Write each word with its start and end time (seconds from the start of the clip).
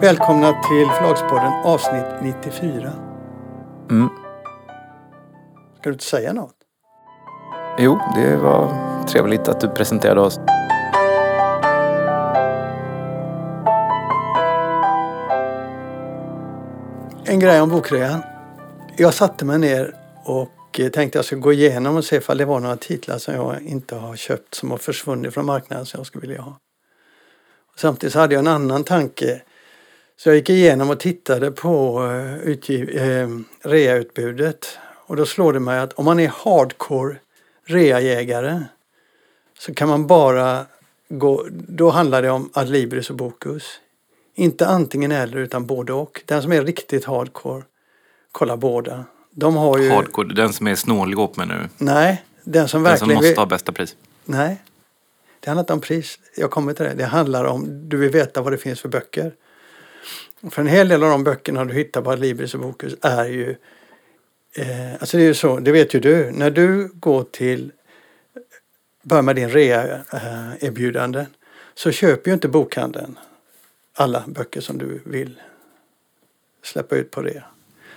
Välkomna 0.00 0.52
till 0.52 0.86
Förlagspodden 0.86 1.52
avsnitt 1.64 2.04
94. 2.22 2.92
Mm. 3.90 4.08
Ska 5.74 5.82
du 5.82 5.92
inte 5.92 6.04
säga 6.04 6.32
något? 6.32 6.54
Jo, 7.78 8.00
det 8.14 8.36
var 8.36 8.74
trevligt 9.06 9.48
att 9.48 9.60
du 9.60 9.68
presenterade 9.68 10.20
oss. 10.20 10.40
En 17.24 17.40
grej 17.40 17.60
om 17.60 17.70
bokrean. 17.70 18.22
Jag 18.96 19.14
satte 19.14 19.44
mig 19.44 19.58
ner 19.58 19.94
och 20.24 20.80
tänkte 20.92 21.18
jag 21.18 21.24
skulle 21.24 21.40
gå 21.40 21.52
igenom 21.52 21.96
och 21.96 22.04
se 22.04 22.16
ifall 22.16 22.38
det 22.38 22.44
var 22.44 22.60
några 22.60 22.76
titlar 22.76 23.18
som 23.18 23.34
jag 23.34 23.62
inte 23.62 23.94
har 23.94 24.16
köpt 24.16 24.54
som 24.54 24.70
har 24.70 24.78
försvunnit 24.78 25.34
från 25.34 25.46
marknaden 25.46 25.86
som 25.86 25.98
jag 25.98 26.06
skulle 26.06 26.26
vilja 26.26 26.42
ha. 26.42 26.58
Samtidigt 27.76 28.14
hade 28.14 28.34
jag 28.34 28.40
en 28.40 28.46
annan 28.46 28.84
tanke. 28.84 29.42
Så 30.18 30.28
jag 30.28 30.36
gick 30.36 30.50
igenom 30.50 30.90
och 30.90 31.00
tittade 31.00 31.50
på 31.50 32.02
uh, 32.02 32.38
utgiv, 32.38 32.88
uh, 32.88 33.40
reautbudet. 33.62 34.78
Och 35.06 35.16
då 35.16 35.26
slår 35.26 35.52
det 35.52 35.60
mig 35.60 35.78
att 35.78 35.92
om 35.92 36.04
man 36.04 36.20
är 36.20 36.28
hardcore 36.28 37.16
reajägare 37.64 38.64
så 39.58 39.74
kan 39.74 39.88
man 39.88 40.06
bara 40.06 40.66
gå, 41.08 41.46
då 41.50 41.90
handlar 41.90 42.22
det 42.22 42.30
om 42.30 42.50
Adlibris 42.52 43.10
och 43.10 43.16
Bokus. 43.16 43.64
Inte 44.34 44.66
antingen 44.66 45.12
eller 45.12 45.36
utan 45.36 45.66
både 45.66 45.92
och. 45.92 46.22
Den 46.26 46.42
som 46.42 46.52
är 46.52 46.64
riktigt 46.64 47.04
hardcore, 47.04 47.62
kolla 48.32 48.56
båda. 48.56 49.04
De 49.30 49.56
har 49.56 49.78
ju... 49.78 49.90
Hardcore, 49.90 50.34
den 50.34 50.52
som 50.52 50.66
är 50.66 50.74
snålig 50.74 51.18
upp 51.18 51.36
med 51.36 51.48
nu. 51.48 51.68
Nej, 51.76 52.24
den 52.44 52.68
som 52.68 52.82
Den 52.82 52.92
verkligen... 52.92 53.18
som 53.18 53.26
måste 53.26 53.40
ha 53.40 53.46
bästa 53.46 53.72
pris. 53.72 53.96
Nej, 54.24 54.62
det 55.40 55.50
handlar 55.50 55.62
inte 55.62 55.72
om 55.72 55.80
pris. 55.80 56.18
Jag 56.36 56.50
kommer 56.50 56.72
till 56.72 56.84
det. 56.84 56.94
Det 56.94 57.04
handlar 57.04 57.44
om 57.44 57.88
du 57.88 57.96
vill 57.96 58.10
veta 58.10 58.42
vad 58.42 58.52
det 58.52 58.58
finns 58.58 58.80
för 58.80 58.88
böcker. 58.88 59.32
För 60.50 60.62
en 60.62 60.68
hel 60.68 60.88
del 60.88 61.02
av 61.02 61.10
de 61.10 61.24
böckerna 61.24 61.64
du 61.64 61.74
hittar 61.74 62.02
på 62.02 62.10
Adlibris 62.10 62.54
och 62.54 62.60
Bokus 62.60 62.94
är 63.02 63.24
ju... 63.24 63.56
Eh, 64.52 64.92
alltså 64.92 65.16
det 65.16 65.22
är 65.22 65.26
ju 65.26 65.34
så, 65.34 65.60
det 65.60 65.72
vet 65.72 65.94
ju 65.94 66.00
du. 66.00 66.30
När 66.30 66.50
du 66.50 66.88
går 66.94 67.24
till... 67.24 67.72
Börjar 69.02 69.22
med 69.22 69.36
din 69.36 69.50
rea-erbjudande 69.50 71.26
så 71.74 71.92
köper 71.92 72.30
ju 72.30 72.34
inte 72.34 72.48
bokhandeln 72.48 73.18
alla 73.94 74.24
böcker 74.26 74.60
som 74.60 74.78
du 74.78 75.00
vill 75.04 75.40
släppa 76.62 76.96
ut 76.96 77.10
på 77.10 77.22
rea. 77.22 77.44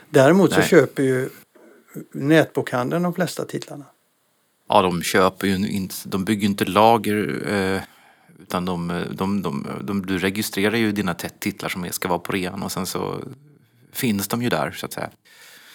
Däremot 0.09 0.51
så 0.53 0.59
Nej. 0.59 0.67
köper 0.67 1.03
ju 1.03 1.29
nätbokhandeln 2.11 3.03
de 3.03 3.13
flesta 3.13 3.45
titlarna. 3.45 3.85
Ja, 4.67 4.81
de 4.81 5.01
köper 5.01 5.47
ju 5.47 5.69
inte, 5.69 5.95
de 6.05 6.25
bygger 6.25 6.47
inte 6.47 6.65
lager 6.65 7.51
eh, 7.53 7.81
utan 8.41 8.65
de, 8.65 9.03
de, 9.11 9.41
de, 9.81 10.05
du 10.05 10.17
registrerar 10.17 10.75
ju 10.75 10.91
dina 10.91 11.13
titlar 11.13 11.69
som 11.69 11.87
ska 11.91 12.07
vara 12.07 12.19
på 12.19 12.31
rean 12.31 12.63
och 12.63 12.71
sen 12.71 12.85
så 12.85 13.15
finns 13.93 14.27
de 14.27 14.43
ju 14.43 14.49
där 14.49 14.71
så 14.71 14.85
att 14.85 14.93
säga. 14.93 15.09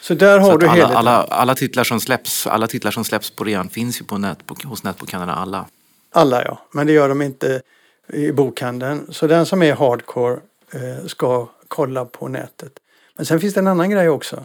Så 0.00 0.14
där 0.14 0.41
Så 0.41 0.47
har 0.47 0.55
att 0.55 0.61
du 0.61 0.67
alla, 0.67 0.75
helheten. 0.75 0.97
alla, 0.97 1.22
alla, 1.22 1.55
titlar 1.55 1.84
som 1.84 2.00
släpps, 2.00 2.47
alla 2.47 2.67
titlar 2.67 2.91
som 2.91 3.05
släpps 3.05 3.31
på 3.31 3.44
rean 3.44 3.69
finns 3.69 4.00
ju 4.00 4.05
på 4.05 4.19
nätbok, 4.19 4.64
hos 4.64 4.83
nätbokhandlarna 4.83 5.34
alla. 5.34 5.67
Alla 6.12 6.44
ja, 6.44 6.59
men 6.72 6.87
det 6.87 6.92
gör 6.92 7.09
de 7.09 7.22
inte 7.22 7.62
i 8.12 8.33
bokhandeln. 8.33 9.06
Så 9.11 9.27
den 9.27 9.47
som 9.47 9.62
är 9.62 9.75
hardcore 9.75 10.41
eh, 10.72 11.06
ska 11.06 11.48
kolla 11.69 12.05
på 12.05 12.28
nätet. 12.28 12.72
Men 13.17 13.27
sen 13.27 13.41
finns 13.41 13.55
det 13.55 13.61
en 13.61 13.67
annan 13.67 13.91
grej 13.91 14.09
också. 14.09 14.44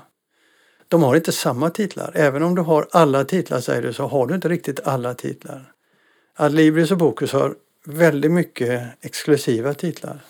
De 0.87 1.03
har 1.03 1.15
inte 1.15 1.31
samma 1.31 1.69
titlar. 1.69 2.11
Även 2.15 2.43
om 2.43 2.55
du 2.55 2.61
har 2.61 2.87
alla 2.91 3.23
titlar 3.23 3.59
säger 3.59 3.81
du 3.81 3.93
så 3.93 4.07
har 4.07 4.27
du 4.27 4.35
inte 4.35 4.49
riktigt 4.49 4.79
alla 4.87 5.13
titlar. 5.13 5.71
Adlibris 6.35 6.91
och 6.91 6.97
Bokus 6.97 7.31
har 7.33 7.55
väldigt 7.85 8.31
mycket 8.31 8.81
exklusiva 9.05 9.73
titlar. 9.73 10.21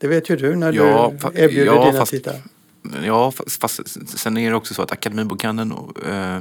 Det 0.00 0.08
vet 0.08 0.30
ju 0.30 0.36
du 0.36 0.56
när 0.56 0.72
Ja, 0.72 1.12
du 1.32 1.40
erbjuder 1.40 1.66
ja, 1.74 1.84
dina 1.86 1.98
fast- 1.98 2.10
titlar. 2.10 2.42
Ja, 3.04 3.30
fast, 3.32 3.60
fast 3.60 4.18
sen 4.18 4.36
är 4.36 4.50
det 4.50 4.56
också 4.56 4.74
så 4.74 4.82
att 4.82 4.92
Akademibokhandeln 4.92 5.72
eh, 6.06 6.38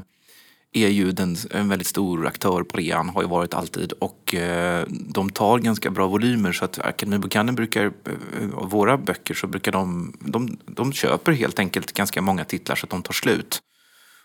är 0.74 0.88
ju 0.88 1.12
den, 1.12 1.36
en 1.52 1.70
väldigt 1.70 1.88
stor 1.88 2.28
aktör 2.28 2.64
på 2.64 2.78
rean, 2.78 3.10
har 3.10 3.22
ju 3.22 3.28
varit 3.28 3.54
alltid 3.54 3.92
och 3.92 4.36
eh, 4.36 4.86
de 4.90 5.30
tar 5.30 5.60
ganska 5.60 5.90
bra 5.90 6.08
volymer 6.08 6.52
så 6.52 6.66
att 6.66 6.80
Akademibokhandeln 6.80 7.56
brukar, 7.56 7.86
eh, 7.86 8.54
av 8.56 8.70
våra 8.70 8.98
böcker 8.98 9.34
så 9.34 9.48
brukar 9.48 9.72
de, 9.72 10.14
de, 10.20 10.58
de 10.66 10.94
köper 10.94 11.32
helt 11.32 11.60
enkelt 11.60 11.92
ganska 11.92 12.22
många 12.22 12.46
titlar 12.46 12.76
så 12.76 12.86
att 12.86 12.90
de 12.90 13.02
tar 13.04 13.14
slut. 13.14 13.62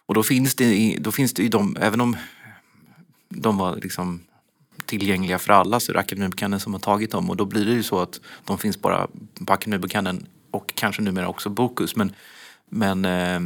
Och 0.06 0.14
då 0.14 0.22
finns 0.22 0.54
det, 0.54 0.64
i- 0.64 0.98
då 1.00 1.12
finns 1.12 1.32
det 1.34 1.42
ju 1.42 1.48
de, 1.48 1.76
även 1.80 2.00
om 2.00 2.16
de 3.28 3.58
var 3.58 3.76
liksom 3.76 4.20
tillgängliga 4.86 5.38
för 5.38 5.52
alla 5.52 5.80
så 5.80 5.92
är 5.92 5.94
det 5.94 6.00
Akademibokhandeln 6.00 6.60
som 6.60 6.72
har 6.72 6.80
tagit 6.80 7.10
dem 7.10 7.30
och 7.30 7.36
då 7.36 7.44
blir 7.44 7.64
det 7.64 7.72
ju 7.72 7.82
så 7.82 8.00
att 8.00 8.20
de 8.44 8.58
finns 8.58 8.80
bara 8.80 9.08
på 9.46 9.52
Akademibokhandeln 9.52 10.26
och 10.50 10.72
kanske 10.74 11.02
numera 11.02 11.28
också 11.28 11.48
Bokus. 11.48 11.96
Men, 11.96 12.12
men, 12.70 13.04
eh, 13.04 13.40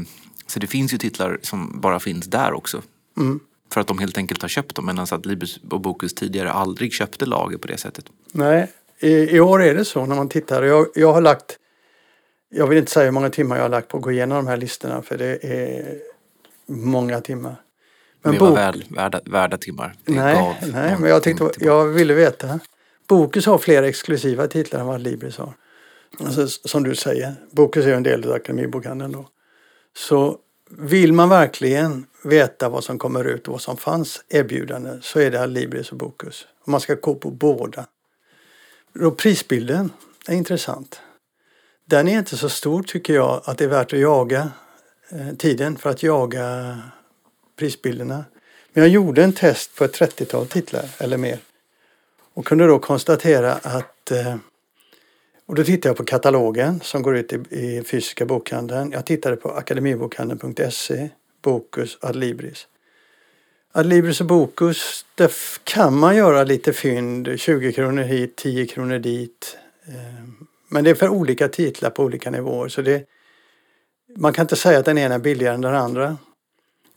så 0.46 0.58
det 0.58 0.66
finns 0.66 0.94
ju 0.94 0.98
titlar 0.98 1.38
som 1.42 1.80
bara 1.80 2.00
finns 2.00 2.26
där 2.26 2.52
också. 2.52 2.82
Mm. 3.16 3.40
För 3.72 3.80
att 3.80 3.86
de 3.86 3.98
helt 3.98 4.18
enkelt 4.18 4.42
har 4.42 4.48
köpt 4.48 4.76
dem 4.76 4.86
medan 4.86 5.06
att 5.10 5.26
Libris 5.26 5.60
och 5.70 5.80
Bokus 5.80 6.14
tidigare 6.14 6.50
aldrig 6.50 6.92
köpte 6.92 7.26
lager 7.26 7.58
på 7.58 7.68
det 7.68 7.76
sättet. 7.76 8.04
Nej, 8.32 8.72
i, 8.98 9.36
i 9.36 9.40
år 9.40 9.62
är 9.62 9.74
det 9.74 9.84
så 9.84 10.06
när 10.06 10.16
man 10.16 10.28
tittar. 10.28 10.62
Jag, 10.62 10.86
jag 10.94 11.12
har 11.12 11.20
lagt, 11.20 11.58
jag 12.48 12.66
vill 12.66 12.78
inte 12.78 12.90
säga 12.90 13.04
hur 13.04 13.12
många 13.12 13.30
timmar 13.30 13.56
jag 13.56 13.62
har 13.62 13.68
lagt 13.68 13.88
på 13.88 13.96
att 13.96 14.02
gå 14.02 14.12
igenom 14.12 14.36
de 14.36 14.46
här 14.46 14.56
listorna 14.56 15.02
för 15.02 15.18
det 15.18 15.44
är 15.44 15.98
många 16.66 17.20
timmar. 17.20 17.56
Men 18.22 18.32
det 18.32 18.38
bok, 18.38 18.48
var 18.48 18.56
väl, 18.56 18.84
värda, 18.88 19.20
värda 19.24 19.56
timmar. 19.56 19.94
Det 20.04 20.12
nej, 20.12 20.58
nej, 20.72 20.96
men 20.98 21.10
jag, 21.10 21.22
tyckte, 21.22 21.50
jag 21.58 21.86
ville 21.86 22.14
veta. 22.14 22.60
Bokus 23.08 23.46
har 23.46 23.58
fler 23.58 23.82
exklusiva 23.82 24.46
titlar 24.46 24.80
än 24.80 24.86
vad 24.86 25.00
Libris 25.00 25.36
har. 25.36 25.54
Alltså, 26.18 26.46
som 26.46 26.82
du 26.82 26.94
säger, 26.94 27.34
Bokus 27.50 27.86
är 27.86 27.94
en 27.94 28.02
del 28.02 28.24
av 28.24 28.32
Akademibokhandeln 28.32 29.12
då. 29.12 29.28
Så 29.96 30.38
vill 30.70 31.12
man 31.12 31.28
verkligen 31.28 32.06
veta 32.24 32.68
vad 32.68 32.84
som 32.84 32.98
kommer 32.98 33.24
ut 33.24 33.48
och 33.48 33.52
vad 33.52 33.60
som 33.60 33.76
fanns 33.76 34.24
erbjudande 34.28 34.90
så 35.02 35.20
är 35.20 35.30
det 35.30 35.46
Libris 35.46 35.92
och 35.92 35.98
Bokus. 35.98 36.46
Och 36.62 36.68
man 36.68 36.80
ska 36.80 36.94
gå 36.94 37.14
på 37.14 37.30
båda. 37.30 37.86
Och 39.00 39.18
prisbilden 39.18 39.92
är 40.26 40.34
intressant. 40.34 41.00
Den 41.84 42.08
är 42.08 42.18
inte 42.18 42.36
så 42.36 42.48
stor 42.48 42.82
tycker 42.82 43.14
jag 43.14 43.42
att 43.44 43.58
det 43.58 43.64
är 43.64 43.68
värt 43.68 43.92
att 43.92 43.98
jaga 43.98 44.50
eh, 45.10 45.36
tiden 45.38 45.76
för 45.76 45.90
att 45.90 46.02
jaga 46.02 46.78
prisbilderna. 47.60 48.24
Men 48.72 48.84
jag 48.84 48.90
gjorde 48.92 49.24
en 49.24 49.32
test 49.32 49.74
på 49.76 49.84
ett 49.84 50.00
30-tal 50.00 50.46
titlar 50.46 50.84
eller 50.98 51.16
mer. 51.16 51.38
Och 52.34 52.46
kunde 52.46 52.66
då 52.66 52.78
konstatera 52.78 53.52
att 53.52 54.10
eh, 54.10 54.36
och 55.46 55.56
då 55.56 55.64
tittade 55.64 55.88
jag 55.88 55.96
på 55.96 56.04
katalogen 56.04 56.80
som 56.82 57.02
går 57.02 57.16
ut 57.16 57.32
i, 57.32 57.36
i 57.50 57.82
fysiska 57.82 58.26
bokhandeln. 58.26 58.92
Jag 58.92 59.06
tittade 59.06 59.36
på 59.36 59.50
akademibokhandeln.se, 59.50 61.08
Bokus, 61.42 61.98
Adlibris. 62.00 62.66
Adlibris 63.72 64.20
och 64.20 64.26
Bokus, 64.26 65.04
där 65.14 65.30
kan 65.64 65.96
man 65.96 66.16
göra 66.16 66.44
lite 66.44 66.72
fynd, 66.72 67.40
20 67.40 67.72
kronor 67.72 68.02
hit, 68.02 68.36
10 68.36 68.66
kronor 68.66 68.98
dit. 68.98 69.58
Eh, 69.88 69.94
men 70.68 70.84
det 70.84 70.90
är 70.90 70.94
för 70.94 71.08
olika 71.08 71.48
titlar 71.48 71.90
på 71.90 72.02
olika 72.02 72.30
nivåer 72.30 72.68
så 72.68 72.82
det, 72.82 73.06
man 74.16 74.32
kan 74.32 74.44
inte 74.44 74.56
säga 74.56 74.78
att 74.78 74.84
den 74.84 74.98
ena 74.98 75.14
är 75.14 75.18
billigare 75.18 75.54
än 75.54 75.60
den 75.60 75.74
andra. 75.74 76.16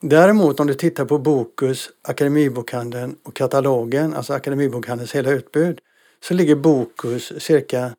Däremot 0.05 0.59
om 0.59 0.67
du 0.67 0.73
tittar 0.73 1.05
på 1.05 1.17
Bokus, 1.17 1.89
Akademibokhandeln 2.01 3.15
och 3.23 3.35
katalogen, 3.35 4.13
alltså 4.13 4.33
Akademibokhandelns 4.33 5.15
hela 5.15 5.31
utbud, 5.31 5.79
så 6.23 6.33
ligger 6.33 6.55
Bokus 6.55 7.33
cirka 7.39 7.95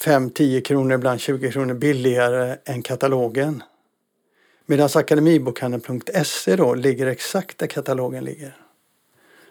5-10 0.00 0.60
kronor, 0.60 0.94
ibland 0.94 1.20
20 1.20 1.52
kronor 1.52 1.74
billigare 1.74 2.56
än 2.64 2.82
katalogen. 2.82 3.62
Medan 4.66 4.88
akademibokhandeln.se 4.94 6.56
då 6.56 6.74
ligger 6.74 7.06
exakt 7.06 7.58
där 7.58 7.66
katalogen 7.66 8.24
ligger. 8.24 8.56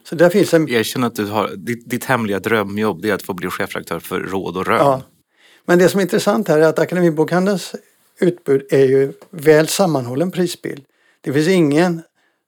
Så 0.04 0.16
där 0.16 0.30
finns 0.30 0.54
en... 0.54 0.70
Erkänn 0.70 1.04
att 1.04 1.16
du 1.16 1.26
har, 1.26 1.48
ditt, 1.56 1.90
ditt 1.90 2.06
hemliga 2.06 2.40
drömjobb 2.40 3.02
det 3.02 3.10
är 3.10 3.14
att 3.14 3.24
få 3.24 3.34
bli 3.34 3.50
chefredaktör 3.50 4.00
för 4.00 4.20
Råd 4.20 4.58
och 4.58 4.68
Rön. 4.68 4.78
Ja. 4.78 5.02
Men 5.66 5.80
det 5.80 5.90
som 5.90 6.00
är 6.00 6.02
intressant 6.02 6.48
här 6.48 6.60
är 6.60 6.68
att 6.68 6.80
Akademibokhandelns 6.80 7.76
utbud 8.20 8.66
är 8.70 8.86
ju 8.86 9.14
väl 9.30 9.68
sammanhållen 9.68 10.32
prisbild. 10.32 10.86
Det 11.22 11.34
finns 11.34 11.48
ingen 11.48 12.02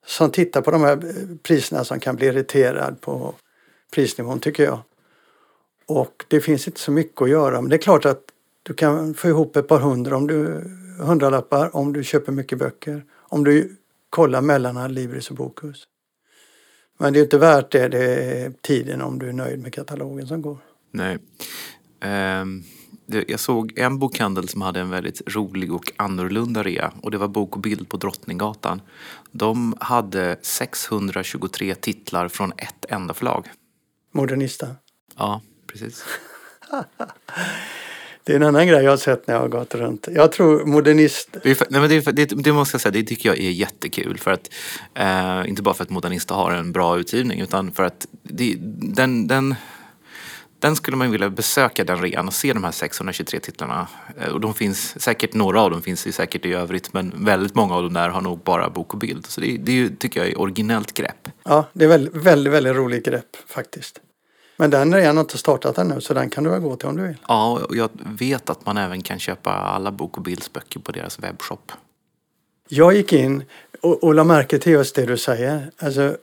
som 0.05 0.31
tittar 0.31 0.61
på 0.61 0.71
de 0.71 0.81
här 0.81 0.99
priserna 1.43 1.83
som 1.83 1.99
kan 1.99 2.15
bli 2.15 2.27
irriterad 2.27 3.01
på 3.01 3.35
prisnivån 3.91 4.39
tycker 4.39 4.63
jag. 4.63 4.79
Och 5.85 6.25
det 6.27 6.41
finns 6.41 6.67
inte 6.67 6.79
så 6.79 6.91
mycket 6.91 7.21
att 7.21 7.29
göra. 7.29 7.61
Men 7.61 7.69
det 7.69 7.75
är 7.75 7.81
klart 7.81 8.05
att 8.05 8.21
du 8.63 8.73
kan 8.73 9.13
få 9.13 9.27
ihop 9.27 9.55
ett 9.55 9.67
par 9.67 9.79
hundra 9.79 10.17
om 10.17 10.27
du, 10.27 10.63
hundralappar 10.99 11.75
om 11.75 11.93
du 11.93 12.03
köper 12.03 12.31
mycket 12.31 12.57
böcker. 12.57 13.03
Om 13.11 13.43
du 13.43 13.75
kollar 14.09 14.41
mellan 14.41 14.93
Libris 14.93 15.29
och 15.29 15.35
Bokus. 15.35 15.83
Men 16.97 17.13
det 17.13 17.19
är 17.19 17.23
inte 17.23 17.37
värt 17.37 17.71
det, 17.71 17.87
det 17.87 18.03
är 18.03 18.53
tiden 18.61 19.01
om 19.01 19.19
du 19.19 19.29
är 19.29 19.33
nöjd 19.33 19.59
med 19.59 19.73
katalogen 19.73 20.27
som 20.27 20.41
går. 20.41 20.57
Nej. 20.91 21.17
Um 22.41 22.63
jag 23.27 23.39
såg 23.39 23.73
en 23.75 23.99
bokhandel 23.99 24.49
som 24.49 24.61
hade 24.61 24.79
en 24.79 24.89
väldigt 24.89 25.21
rolig 25.35 25.73
och 25.73 25.91
annorlunda 25.95 26.63
rea 26.63 26.93
och 27.01 27.11
det 27.11 27.17
var 27.17 27.27
Bok 27.27 27.55
och 27.55 27.61
bild 27.61 27.89
på 27.89 27.97
Drottninggatan. 27.97 28.81
De 29.31 29.75
hade 29.79 30.37
623 30.41 31.75
titlar 31.75 32.27
från 32.27 32.51
ett 32.57 32.85
enda 32.89 33.13
förlag. 33.13 33.47
Modernista. 34.11 34.67
Ja, 35.17 35.41
precis. 35.67 36.03
Det 38.27 38.33
är 38.33 38.37
en 38.37 38.43
annan 38.43 38.67
grej 38.67 38.83
jag 38.83 38.91
har 38.91 38.97
sett 38.97 39.27
när 39.27 39.35
jag 39.35 39.41
har 39.41 39.47
gått 39.47 39.75
runt. 39.75 40.07
Jag 40.11 40.31
tror 40.31 40.65
modernist... 40.65 41.29
Det, 41.43 41.69
nej, 41.69 41.81
men 41.81 41.89
det, 41.89 42.11
det, 42.11 42.25
det 42.25 42.53
måste 42.53 42.75
jag 42.75 42.81
säga, 42.81 42.91
det 42.91 43.03
tycker 43.03 43.29
jag 43.29 43.37
är 43.37 43.49
jättekul. 43.49 44.17
För 44.17 44.31
att, 44.31 44.49
eh, 44.93 45.49
inte 45.49 45.61
bara 45.61 45.73
för 45.73 45.83
att 45.83 45.89
Modernista 45.89 46.33
har 46.33 46.51
en 46.51 46.71
bra 46.71 46.97
utgivning 46.99 47.41
utan 47.41 47.71
för 47.71 47.83
att 47.83 48.07
det, 48.23 48.55
den, 48.95 49.27
den, 49.27 49.55
den 50.59 50.75
skulle 50.75 50.97
man 50.97 51.11
vilja 51.11 51.29
besöka 51.29 51.83
den 51.83 52.01
rean 52.01 52.27
och 52.27 52.33
se 52.33 52.53
de 52.53 52.63
här 52.63 52.71
623 52.71 53.39
titlarna. 53.39 53.87
Eh, 54.17 54.33
och 54.33 54.39
de 54.39 54.53
finns 54.53 55.01
säkert, 55.01 55.33
några 55.33 55.61
av 55.61 55.71
dem 55.71 55.81
finns 55.81 56.07
ju 56.07 56.11
säkert 56.11 56.45
i 56.45 56.53
övrigt 56.53 56.93
men 56.93 57.25
väldigt 57.25 57.55
många 57.55 57.75
av 57.75 57.83
dem 57.83 57.93
där 57.93 58.09
har 58.09 58.21
nog 58.21 58.39
bara 58.39 58.69
bok 58.69 58.93
och 58.93 58.99
bild. 58.99 59.25
Så 59.25 59.41
det, 59.41 59.57
det 59.57 59.99
tycker 59.99 60.19
jag 60.19 60.29
är 60.29 60.39
originellt 60.39 60.93
grepp. 60.93 61.29
Ja, 61.43 61.65
det 61.73 61.85
är 61.85 61.89
väldigt, 61.89 62.15
väldigt, 62.15 62.53
väldigt 62.53 62.75
roligt 62.75 63.05
grepp 63.05 63.37
faktiskt. 63.47 63.99
Men 64.57 64.69
den 64.69 64.93
har 64.93 64.99
jag 64.99 65.19
inte 65.19 65.37
startat 65.37 65.77
ännu 65.77 66.01
så 66.01 66.13
den 66.13 66.29
kan 66.29 66.43
du 66.43 66.49
väl 66.49 66.59
gå 66.59 66.75
till 66.75 66.87
om 66.87 66.97
du 66.97 67.07
vill. 67.07 67.17
Ja, 67.27 67.59
och 67.69 67.75
jag 67.75 67.89
vet 68.19 68.49
att 68.49 68.65
man 68.65 68.77
även 68.77 69.01
kan 69.01 69.19
köpa 69.19 69.51
alla 69.51 69.91
bok 69.91 70.17
och 70.17 70.23
bildsböcker 70.23 70.79
på 70.79 70.91
deras 70.91 71.19
webbshop. 71.19 71.71
Jag 72.67 72.95
gick 72.95 73.13
in 73.13 73.43
och, 73.81 74.03
och 74.03 74.13
la 74.13 74.23
märke 74.23 74.59
till 74.59 74.71
just 74.71 74.95
det 74.95 75.05
du 75.05 75.17
säger. 75.17 75.71
Alltså, 75.77 76.17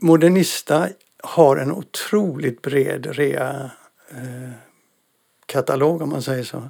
Modernista 0.00 0.88
har 1.24 1.56
en 1.56 1.72
otroligt 1.72 2.62
bred 2.62 3.06
rea 3.06 3.70
eh, 4.10 4.50
katalog 5.46 6.02
om 6.02 6.08
man 6.08 6.22
säger 6.22 6.44
så. 6.44 6.68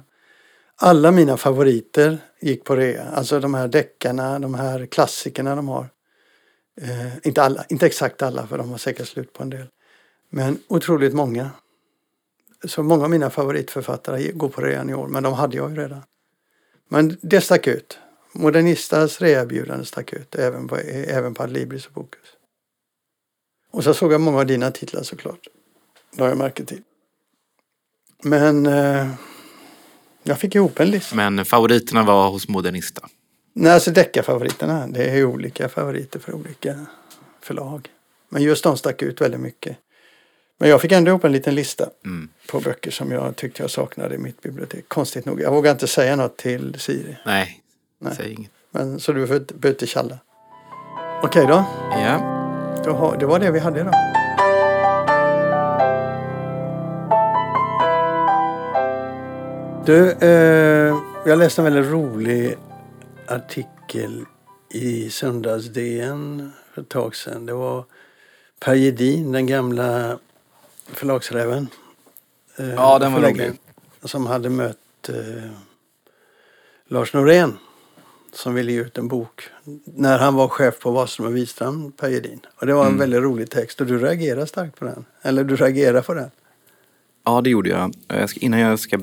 Alla 0.75 1.11
mina 1.11 1.37
favoriter 1.37 2.17
gick 2.41 2.63
på 2.63 2.75
rea. 2.75 3.09
Alltså 3.09 3.39
de 3.39 3.53
här 3.53 3.67
deckarna, 3.67 4.39
de 4.39 4.53
här 4.53 4.85
klassikerna 4.85 5.55
de 5.55 5.67
har. 5.67 5.89
Eh, 6.81 7.27
inte 7.27 7.43
alla, 7.43 7.65
inte 7.69 7.85
exakt 7.85 8.21
alla 8.21 8.47
för 8.47 8.57
de 8.57 8.69
har 8.69 8.77
säkert 8.77 9.07
slut 9.07 9.33
på 9.33 9.43
en 9.43 9.49
del. 9.49 9.67
Men 10.29 10.59
otroligt 10.67 11.13
många. 11.13 11.49
Så 12.63 12.83
många 12.83 13.03
av 13.03 13.09
mina 13.09 13.29
favoritförfattare 13.29 14.31
går 14.31 14.49
på 14.49 14.61
rean 14.61 14.89
i 14.89 14.93
år, 14.93 15.07
men 15.07 15.23
de 15.23 15.33
hade 15.33 15.57
jag 15.57 15.69
ju 15.69 15.77
redan. 15.77 16.03
Men 16.89 17.17
det 17.21 17.41
stack 17.41 17.67
ut. 17.67 17.99
Modernistas 18.31 19.21
reabjudande 19.21 19.85
stack 19.85 20.13
ut, 20.13 20.35
även 20.35 20.67
på, 20.67 20.77
även 21.07 21.33
på 21.33 21.43
Adlibris 21.43 21.85
och 21.85 21.93
Bokus. 21.93 22.34
Och 23.75 23.83
så 23.83 23.93
såg 23.93 24.13
jag 24.13 24.21
många 24.21 24.37
av 24.39 24.45
dina 24.45 24.71
titlar 24.71 25.03
såklart. 25.03 25.47
Det 26.15 26.21
har 26.21 26.29
jag 26.29 26.37
märke 26.37 26.65
till. 26.65 26.81
Men 28.23 28.65
eh, 28.65 29.07
jag 30.23 30.39
fick 30.39 30.55
ihop 30.55 30.79
en 30.79 30.89
lista. 30.89 31.15
Men 31.15 31.45
favoriterna 31.45 32.03
var 32.03 32.29
hos 32.29 32.47
Modernista. 32.47 33.07
Nej, 33.53 33.71
alltså 33.71 33.91
deckarfavoriterna, 33.91 34.87
det 34.87 35.05
är 35.09 35.15
ju 35.15 35.25
olika 35.25 35.69
favoriter 35.69 36.19
för 36.19 36.33
olika 36.33 36.85
förlag. 37.41 37.89
Men 38.29 38.41
just 38.43 38.63
de 38.63 38.77
stack 38.77 39.01
ut 39.01 39.21
väldigt 39.21 39.39
mycket. 39.41 39.77
Men 40.57 40.69
jag 40.69 40.81
fick 40.81 40.91
ändå 40.91 41.09
ihop 41.09 41.23
en 41.23 41.31
liten 41.31 41.55
lista 41.55 41.89
Mm. 42.05 42.29
på 42.47 42.59
böcker 42.59 42.91
som 42.91 43.11
jag 43.11 43.35
tyckte 43.35 43.63
jag 43.63 43.71
saknade 43.71 44.15
i 44.15 44.17
mitt 44.17 44.41
bibliotek. 44.41 44.85
Konstigt 44.87 45.25
nog. 45.25 45.41
Jag 45.41 45.51
vågar 45.51 45.71
inte 45.71 45.87
säga 45.87 46.15
något 46.15 46.37
till 46.37 46.79
Siri. 46.79 47.17
Nej, 47.25 47.63
Nej. 47.99 48.13
säg 48.17 48.31
inget. 48.33 48.51
Men, 48.71 48.99
så 48.99 49.11
du 49.13 49.27
får 49.27 49.39
byta 49.53 49.85
tjalla. 49.85 50.17
Okej 51.23 51.45
då. 51.47 51.65
Ja. 51.91 52.34
Det 52.83 53.25
var 53.25 53.39
det 53.39 53.51
vi 53.51 53.59
hade 53.59 53.83
då. 53.83 53.91
Du, 59.85 60.11
eh, 60.11 60.95
jag 61.25 61.39
läste 61.39 61.61
en 61.61 61.73
väldigt 61.73 61.91
rolig 61.91 62.55
artikel 63.27 64.25
i 64.69 65.09
Söndags-DN 65.09 66.51
för 66.73 66.81
ett 66.81 66.89
tag 66.89 67.15
sedan. 67.15 67.45
Det 67.45 67.53
var 67.53 67.85
Per 68.59 68.73
Gedin, 68.75 69.31
den 69.31 69.47
gamla 69.47 70.17
förlagsräven. 70.87 71.67
eh, 72.57 72.73
Ja, 72.73 72.99
den 72.99 73.13
var 73.13 73.21
rolig. 73.21 73.51
Som 74.03 74.27
hade 74.27 74.49
mött 74.49 75.09
eh, 75.09 75.51
Lars 76.87 77.13
Norén 77.13 77.57
som 78.37 78.53
ville 78.53 78.71
ge 78.71 78.79
ut 78.81 78.97
en 78.97 79.07
bok 79.07 79.41
när 79.85 80.19
han 80.19 80.35
var 80.35 80.47
chef 80.47 80.79
på 80.79 80.91
Wahlström 80.91 81.27
och 81.27 81.35
Widstrand, 81.35 81.97
Per 81.97 82.09
Gedin. 82.09 82.39
Och 82.59 82.65
det 82.67 82.73
var 82.73 82.81
en 82.81 82.87
Mm. 82.87 82.99
väldigt 82.99 83.21
rolig 83.21 83.49
text 83.49 83.81
och 83.81 83.87
du 83.87 83.97
reagerar 83.97 84.45
starkt 84.45 84.79
på 84.79 84.85
den. 84.85 85.05
Eller 85.21 85.43
du 85.43 85.55
reagerar 85.55 86.01
på 86.01 86.13
den. 86.13 86.29
Ja, 87.27 87.41
det 87.41 87.49
gjorde 87.49 87.69
jag. 87.69 87.93
jag 88.07 88.29
ska, 88.29 88.39
innan 88.39 88.59
jag 88.59 88.79
ska 88.79 88.97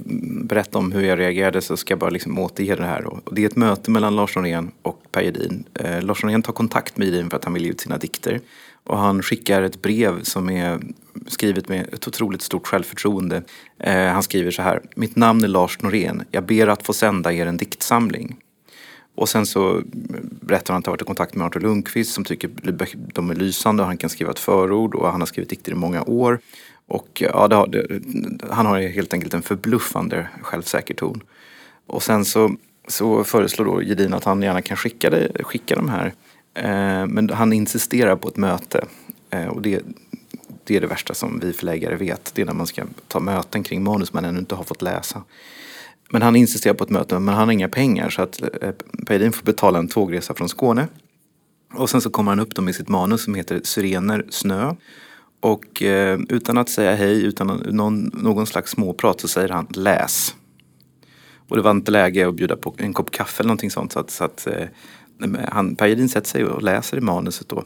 berätta 0.45 0.79
om 0.79 0.93
hur 0.93 1.03
jag 1.03 1.19
reagerade 1.19 1.61
så 1.61 1.77
ska 1.77 1.93
jag 1.93 1.99
bara 1.99 2.11
liksom 2.11 2.39
återge 2.39 2.75
det 2.77 2.85
här. 2.85 3.07
Det 3.33 3.43
är 3.43 3.47
ett 3.47 3.57
möte 3.57 3.91
mellan 3.91 4.17
Lars 4.17 4.37
Norén 4.37 4.71
och 4.83 5.03
Per 5.13 5.23
Gedin. 5.23 5.65
Eh, 5.75 6.03
Lars 6.03 6.23
Norén 6.25 6.43
tar 6.43 6.53
kontakt 6.53 6.97
med 6.97 7.07
Gedin 7.09 7.31
för 7.31 7.37
att 7.37 7.45
han 7.45 7.55
vill 7.55 7.65
ge 7.65 7.71
ut 7.71 7.81
sina 7.81 7.99
dikter. 7.99 8.41
Och 8.85 8.99
han 8.99 9.23
skickar 9.23 9.63
ett 9.63 9.83
brev 9.83 10.23
som 10.23 10.51
är 10.51 10.81
skrivet 11.27 11.69
med 11.69 11.95
ett 11.95 12.09
otroligt 12.09 12.43
stort 12.43 12.67
självförtroende. 12.67 13.43
Eh, 13.79 14.07
han 14.07 14.23
skriver 14.23 14.51
så 14.51 14.63
här. 14.63 14.81
Mitt 14.97 15.17
namn 15.17 15.45
är 15.45 15.49
Lars 15.49 15.83
Norén. 15.83 16.25
Jag 16.31 16.45
ber 16.47 16.67
att 16.67 16.83
få 16.87 16.93
sända 16.93 17.33
er 17.33 17.47
en 17.47 17.57
diktsamling. 17.57 18.37
Och 19.15 19.29
sen 19.29 19.47
så 19.47 19.83
berättar 20.41 20.75
han 20.75 20.81
att 20.81 20.87
han 20.87 20.91
har 20.91 20.93
varit 20.93 21.03
i 21.03 21.05
kontakt 21.05 21.35
med 21.35 21.47
Artur 21.47 21.61
Lundqvist 21.61 22.13
som 22.13 22.25
tycker 22.25 22.51
de 23.15 23.31
är 23.31 23.35
lysande 23.35 23.83
och 23.83 23.87
han 23.87 23.97
kan 23.97 24.11
skriva 24.11 24.31
ett 24.31 24.39
förord 24.39 24.95
och 24.95 25.13
han 25.13 25.21
har 25.21 25.27
skrivit 25.27 25.51
dikter 25.51 25.73
i 25.73 25.75
många 25.75 26.03
år. 26.03 26.41
Och 26.87 27.23
ja, 27.33 27.49
det 27.49 27.57
har, 27.57 27.67
det, 27.67 28.01
han 28.51 28.67
har 28.67 28.81
helt 28.81 29.15
enkelt 29.15 29.35
en 29.35 29.43
förbluffande 29.43 30.29
självsäker 30.43 30.95
ton. 30.95 31.23
Och 31.87 32.03
sen 32.03 32.25
så, 32.25 32.57
så 32.89 33.25
föreslår 33.25 33.65
då 33.65 33.83
Gedin 33.83 34.15
att 34.15 34.25
han 34.25 34.43
gärna 34.43 34.63
kan 34.63 34.77
skicka, 34.77 35.11
det, 35.11 35.45
skicka 35.45 35.75
de 35.77 35.89
här. 35.89 36.15
Eh, 36.55 37.07
men 37.07 37.31
han 37.31 37.53
insisterar 37.53 38.17
på 38.17 38.29
ett 38.29 38.37
möte. 38.37 38.85
Eh, 39.31 39.47
och 39.47 39.63
det, 39.63 39.83
det 40.65 40.77
är 40.77 40.81
det 40.81 40.87
värsta 40.87 41.15
som 41.15 41.41
vi 41.41 41.53
förläggare 41.53 41.97
vet. 41.97 42.33
Det 42.35 42.43
är 42.43 42.47
när 42.47 42.55
man 42.55 42.67
ska 42.67 42.85
ta 43.09 43.21
möten 43.21 43.63
kring 43.63 43.83
manus 43.83 44.13
man 44.13 44.25
ännu 44.25 44.39
inte 44.39 44.55
har 44.55 44.65
fått 44.65 44.83
läsa. 44.83 45.23
Men 46.13 46.23
han 46.23 46.37
insisterar 46.37 46.75
på 46.75 46.85
ett 46.85 46.91
möte, 46.91 47.19
men 47.19 47.35
han 47.35 47.49
har 47.49 47.53
inga 47.53 47.69
pengar 47.69 48.11
så 48.11 48.23
att 48.23 48.43
eh, 48.43 48.71
Pejdin 49.07 49.33
får 49.33 49.45
betala 49.45 49.79
en 49.79 49.89
tågresa 49.89 50.35
från 50.35 50.49
Skåne. 50.49 50.89
Och 51.75 51.91
sen 51.91 52.01
så 52.01 52.11
kommer 52.11 52.31
han 52.31 52.41
upp 52.41 52.55
dem 52.55 52.65
med 52.65 52.75
sitt 52.75 52.89
manus 52.89 53.25
som 53.25 53.35
heter 53.35 53.61
Syrener 53.65 54.27
snö. 54.31 54.75
Och 55.41 55.83
eh, 55.83 56.21
utan 56.29 56.59
att 56.59 56.69
säga 56.69 56.95
hej, 56.95 57.23
utan 57.25 57.47
någon, 57.47 58.11
någon 58.15 58.47
slags 58.47 58.71
småprat 58.71 59.21
så 59.21 59.29
säger 59.29 59.49
han 59.49 59.67
läs. 59.71 60.35
Och 61.49 61.57
det 61.57 61.63
var 61.63 61.71
inte 61.71 61.91
läge 61.91 62.29
att 62.29 62.35
bjuda 62.35 62.57
på 62.57 62.75
en 62.79 62.93
kopp 62.93 63.11
kaffe 63.11 63.43
eller 63.43 63.49
någonting 63.49 63.71
sånt. 63.71 63.93
Så 63.93 64.01
att, 64.01 64.11
så 64.11 64.25
att 64.25 64.47
eh, 64.47 64.67
han, 65.49 65.77
Per 65.77 65.87
Gedin 65.87 66.09
sätter 66.09 66.29
sig 66.29 66.45
och 66.45 66.63
läser 66.63 66.97
i 66.97 67.01
manuset 67.01 67.49
då. 67.49 67.65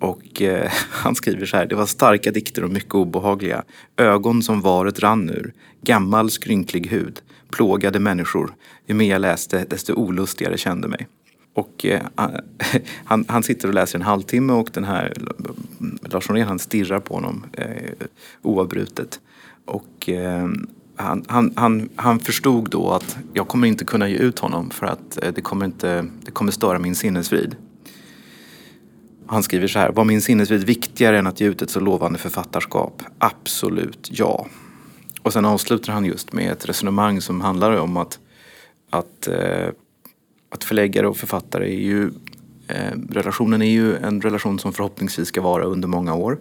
Och 0.00 0.42
eh, 0.42 0.70
han 0.90 1.14
skriver 1.14 1.46
så 1.46 1.56
här. 1.56 1.66
Det 1.66 1.74
var 1.74 1.86
starka 1.86 2.30
dikter 2.30 2.64
och 2.64 2.70
mycket 2.70 2.94
obehagliga. 2.94 3.62
Ögon 3.96 4.42
som 4.42 4.60
varet 4.60 5.00
rann 5.00 5.30
ur. 5.30 5.52
Gammal 5.82 6.30
skrynklig 6.30 6.86
hud. 6.86 7.20
Plågade 7.54 8.00
människor. 8.00 8.54
Ju 8.86 8.94
mer 8.94 9.10
jag 9.10 9.20
läste 9.20 9.64
desto 9.64 9.94
olustigare 9.94 10.58
kände 10.58 10.88
mig. 10.88 11.08
Och 11.54 11.86
eh, 11.86 12.02
han, 13.04 13.24
han 13.28 13.42
sitter 13.42 13.68
och 13.68 13.74
läser 13.74 13.98
en 13.98 14.04
halvtimme 14.04 14.52
och 14.52 14.70
den 14.72 14.84
här 14.84 15.12
eh, 15.16 16.10
Lars 16.10 16.28
Norén 16.28 16.46
han 16.46 16.58
stirrar 16.58 17.00
på 17.00 17.14
honom 17.14 17.44
eh, 17.52 17.92
oavbrutet. 18.42 19.20
Och 19.64 20.08
eh, 20.08 20.48
han, 20.96 21.24
han, 21.28 21.52
han, 21.56 21.88
han 21.96 22.18
förstod 22.18 22.70
då 22.70 22.90
att 22.90 23.16
jag 23.32 23.48
kommer 23.48 23.68
inte 23.68 23.84
kunna 23.84 24.08
ge 24.08 24.16
ut 24.16 24.38
honom 24.38 24.70
för 24.70 24.86
att 24.86 25.24
eh, 25.24 25.32
det 25.34 25.40
kommer, 25.40 25.66
inte, 25.66 26.06
det 26.24 26.30
kommer 26.30 26.52
störa 26.52 26.78
min 26.78 26.94
sinnesfrid. 26.94 27.56
Han 29.26 29.42
skriver 29.42 29.66
så 29.66 29.78
här. 29.78 29.92
Var 29.92 30.04
min 30.04 30.22
sinnesfrid 30.22 30.64
viktigare 30.64 31.18
än 31.18 31.26
att 31.26 31.40
ge 31.40 31.46
ut 31.46 31.62
ett 31.62 31.70
så 31.70 31.80
lovande 31.80 32.18
författarskap? 32.18 33.02
Absolut 33.18 34.08
ja. 34.12 34.46
Och 35.24 35.32
sen 35.32 35.44
avslutar 35.44 35.92
han 35.92 36.04
just 36.04 36.32
med 36.32 36.52
ett 36.52 36.68
resonemang 36.68 37.20
som 37.20 37.40
handlar 37.40 37.76
om 37.76 37.96
att, 37.96 38.18
att, 38.90 39.28
eh, 39.28 39.68
att 40.50 40.64
förläggare 40.64 41.08
och 41.08 41.16
författare 41.16 41.74
är 41.74 41.80
ju 41.80 42.10
eh, 42.68 42.98
relationen 43.10 43.62
är 43.62 43.70
ju 43.70 43.96
en 43.96 44.20
relation 44.20 44.58
som 44.58 44.72
förhoppningsvis 44.72 45.28
ska 45.28 45.42
vara 45.42 45.64
under 45.64 45.88
många 45.88 46.14
år. 46.14 46.38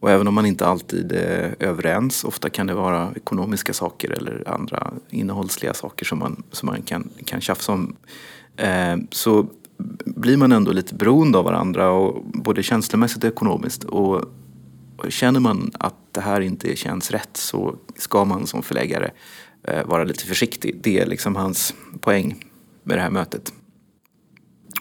Och 0.00 0.10
även 0.10 0.28
om 0.28 0.34
man 0.34 0.46
inte 0.46 0.66
alltid 0.66 1.12
är 1.12 1.54
överens, 1.58 2.24
ofta 2.24 2.50
kan 2.50 2.66
det 2.66 2.74
vara 2.74 3.12
ekonomiska 3.16 3.72
saker 3.72 4.10
eller 4.10 4.42
andra 4.46 4.92
innehållsliga 5.10 5.74
saker 5.74 6.04
som 6.04 6.18
man, 6.18 6.42
som 6.52 6.66
man 6.66 6.82
kan, 6.82 7.10
kan 7.24 7.40
tjafsa 7.40 7.72
om. 7.72 7.96
Eh, 8.56 8.96
så 9.10 9.46
blir 10.04 10.36
man 10.36 10.52
ändå 10.52 10.72
lite 10.72 10.94
beroende 10.94 11.38
av 11.38 11.44
varandra, 11.44 11.90
och 11.90 12.22
både 12.24 12.62
känslomässigt 12.62 13.24
och 13.24 13.30
ekonomiskt. 13.30 13.84
Och 13.84 14.24
känner 15.08 15.40
man 15.40 15.70
att 15.78 15.94
det 16.12 16.20
här 16.20 16.40
inte 16.40 16.76
känns 16.76 17.10
rätt 17.10 17.36
så 17.36 17.76
ska 17.96 18.24
man 18.24 18.46
som 18.46 18.62
förläggare 18.62 19.10
eh, 19.64 19.84
vara 19.86 20.04
lite 20.04 20.26
försiktig. 20.26 20.80
Det 20.82 21.00
är 21.00 21.06
liksom 21.06 21.36
hans 21.36 21.74
poäng 22.00 22.44
med 22.82 22.98
det 22.98 23.02
här 23.02 23.10
mötet. 23.10 23.52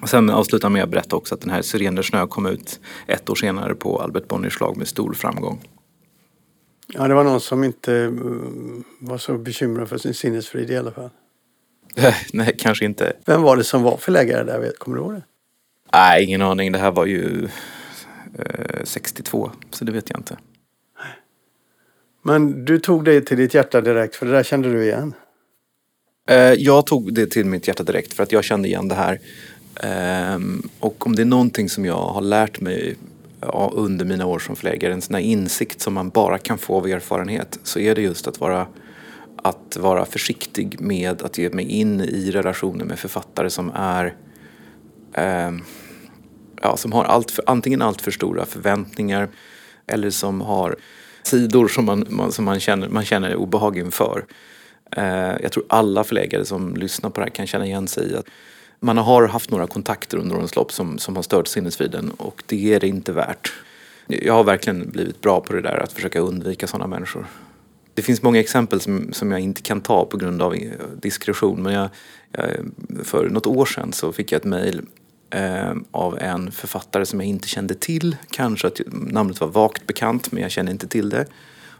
Och 0.01 0.09
sen 0.09 0.29
avslutar 0.29 0.69
med 0.69 0.83
att 0.83 0.89
berätta 0.89 1.15
också 1.15 1.35
att 1.35 1.41
den 1.41 1.49
här 1.49 1.61
Syrener 1.61 2.01
snö 2.01 2.27
kom 2.27 2.45
ut 2.45 2.79
ett 3.07 3.29
år 3.29 3.35
senare 3.35 3.75
på 3.75 4.01
Albert 4.01 4.27
Bonniers 4.27 4.53
slag 4.53 4.77
med 4.77 4.87
stor 4.87 5.13
framgång. 5.13 5.61
Ja, 6.93 7.07
det 7.07 7.13
var 7.13 7.23
någon 7.23 7.41
som 7.41 7.63
inte 7.63 7.91
uh, 7.91 8.81
var 8.99 9.17
så 9.17 9.37
bekymrad 9.37 9.89
för 9.89 9.97
sin 9.97 10.13
sinnesfrid 10.13 10.71
i 10.71 10.77
alla 10.77 10.91
fall. 10.91 11.09
Nej, 12.33 12.55
kanske 12.59 12.85
inte. 12.85 13.13
Vem 13.25 13.41
var 13.41 13.57
det 13.57 13.63
som 13.63 13.83
var 13.83 13.97
förläggare 13.97 14.43
där? 14.43 14.71
Kommer 14.77 14.97
du 14.97 15.03
ihåg 15.03 15.13
det? 15.13 15.23
Nej, 15.93 16.23
ingen 16.23 16.41
aning. 16.41 16.71
Det 16.71 16.79
här 16.79 16.91
var 16.91 17.05
ju 17.05 17.47
eh, 18.39 18.83
62, 18.83 19.51
så 19.71 19.85
det 19.85 19.91
vet 19.91 20.09
jag 20.09 20.19
inte. 20.19 20.37
Men 22.21 22.65
du 22.65 22.79
tog 22.79 23.05
det 23.05 23.21
till 23.21 23.37
ditt 23.37 23.53
hjärta 23.53 23.81
direkt, 23.81 24.15
för 24.15 24.25
det 24.25 24.31
där 24.31 24.43
kände 24.43 24.71
du 24.71 24.83
igen? 24.83 25.13
Eh, 26.29 26.53
jag 26.53 26.85
tog 26.85 27.13
det 27.13 27.27
till 27.27 27.45
mitt 27.45 27.67
hjärta 27.67 27.83
direkt 27.83 28.13
för 28.13 28.23
att 28.23 28.31
jag 28.31 28.43
kände 28.43 28.67
igen 28.67 28.87
det 28.87 28.95
här. 28.95 29.19
Ehm, 29.83 30.69
och 30.79 31.07
om 31.07 31.15
det 31.15 31.21
är 31.21 31.25
någonting 31.25 31.69
som 31.69 31.85
jag 31.85 32.01
har 32.01 32.21
lärt 32.21 32.59
mig 32.59 32.95
under 33.71 34.05
mina 34.05 34.25
år 34.25 34.39
som 34.39 34.55
förläggare, 34.55 34.93
en 34.93 35.01
sån 35.01 35.15
här 35.15 35.21
insikt 35.21 35.81
som 35.81 35.93
man 35.93 36.09
bara 36.09 36.37
kan 36.37 36.57
få 36.57 36.77
av 36.77 36.87
erfarenhet, 36.87 37.59
så 37.63 37.79
är 37.79 37.95
det 37.95 38.01
just 38.01 38.27
att 38.27 38.39
vara, 38.39 38.67
att 39.35 39.77
vara 39.79 40.05
försiktig 40.05 40.81
med 40.81 41.21
att 41.21 41.37
ge 41.37 41.49
mig 41.49 41.65
in 41.65 42.01
i 42.01 42.31
relationer 42.31 42.85
med 42.85 42.99
författare 42.99 43.49
som 43.49 43.71
är 43.75 44.15
ehm, 45.13 45.61
ja, 46.61 46.77
som 46.77 46.91
har 46.91 47.03
allt 47.05 47.31
för, 47.31 47.43
antingen 47.47 47.81
allt 47.81 48.01
för 48.01 48.11
stora 48.11 48.45
förväntningar 48.45 49.29
eller 49.87 50.09
som 50.09 50.41
har 50.41 50.75
sidor 51.23 51.67
som 51.67 51.85
man, 51.85 52.05
man, 52.09 52.31
som 52.31 52.45
man, 52.45 52.59
känner, 52.59 52.89
man 52.89 53.05
känner 53.05 53.35
obehag 53.35 53.77
inför. 53.77 54.25
Eh, 54.91 55.35
jag 55.41 55.51
tror 55.51 55.65
alla 55.69 56.03
förläggare 56.03 56.45
som 56.45 56.75
lyssnar 56.75 57.09
på 57.09 57.19
det 57.19 57.25
här 57.25 57.31
kan 57.31 57.47
känna 57.47 57.65
igen 57.65 57.87
sig 57.87 58.11
i 58.11 58.15
att 58.15 58.25
man 58.79 58.97
har 58.97 59.27
haft 59.27 59.51
några 59.51 59.67
kontakter 59.67 60.17
under 60.17 60.35
årens 60.35 60.55
lopp 60.55 60.71
som, 60.71 60.97
som 60.97 61.15
har 61.15 61.23
stört 61.23 61.47
sinnesfriden 61.47 62.11
och 62.11 62.43
det 62.45 62.73
är 62.73 62.79
det 62.79 62.87
inte 62.87 63.11
värt. 63.11 63.53
Jag 64.07 64.33
har 64.33 64.43
verkligen 64.43 64.89
blivit 64.89 65.21
bra 65.21 65.41
på 65.41 65.53
det 65.53 65.61
där, 65.61 65.77
att 65.83 65.93
försöka 65.93 66.19
undvika 66.19 66.67
sådana 66.67 66.87
människor. 66.87 67.25
Det 67.93 68.01
finns 68.01 68.21
många 68.21 68.39
exempel 68.39 68.81
som, 68.81 69.13
som 69.13 69.31
jag 69.31 69.39
inte 69.39 69.61
kan 69.61 69.81
ta 69.81 70.05
på 70.05 70.17
grund 70.17 70.41
av 70.41 70.55
diskretion 71.01 71.63
men 71.63 71.73
jag, 71.73 71.89
jag, 72.31 72.45
för 73.03 73.29
något 73.29 73.47
år 73.47 73.65
sedan 73.65 73.93
så 73.93 74.11
fick 74.11 74.31
jag 74.31 74.39
ett 74.39 74.45
mejl 74.45 74.81
eh, 75.29 75.73
av 75.91 76.19
en 76.19 76.51
författare 76.51 77.05
som 77.05 77.19
jag 77.19 77.29
inte 77.29 77.47
kände 77.47 77.73
till. 77.75 78.17
Kanske 78.31 78.67
att 78.67 78.81
namnet 78.91 79.41
var 79.41 79.47
vagt 79.47 79.87
bekant 79.87 80.31
men 80.31 80.41
jag 80.43 80.51
kände 80.51 80.71
inte 80.71 80.87
till 80.87 81.09
det. 81.09 81.25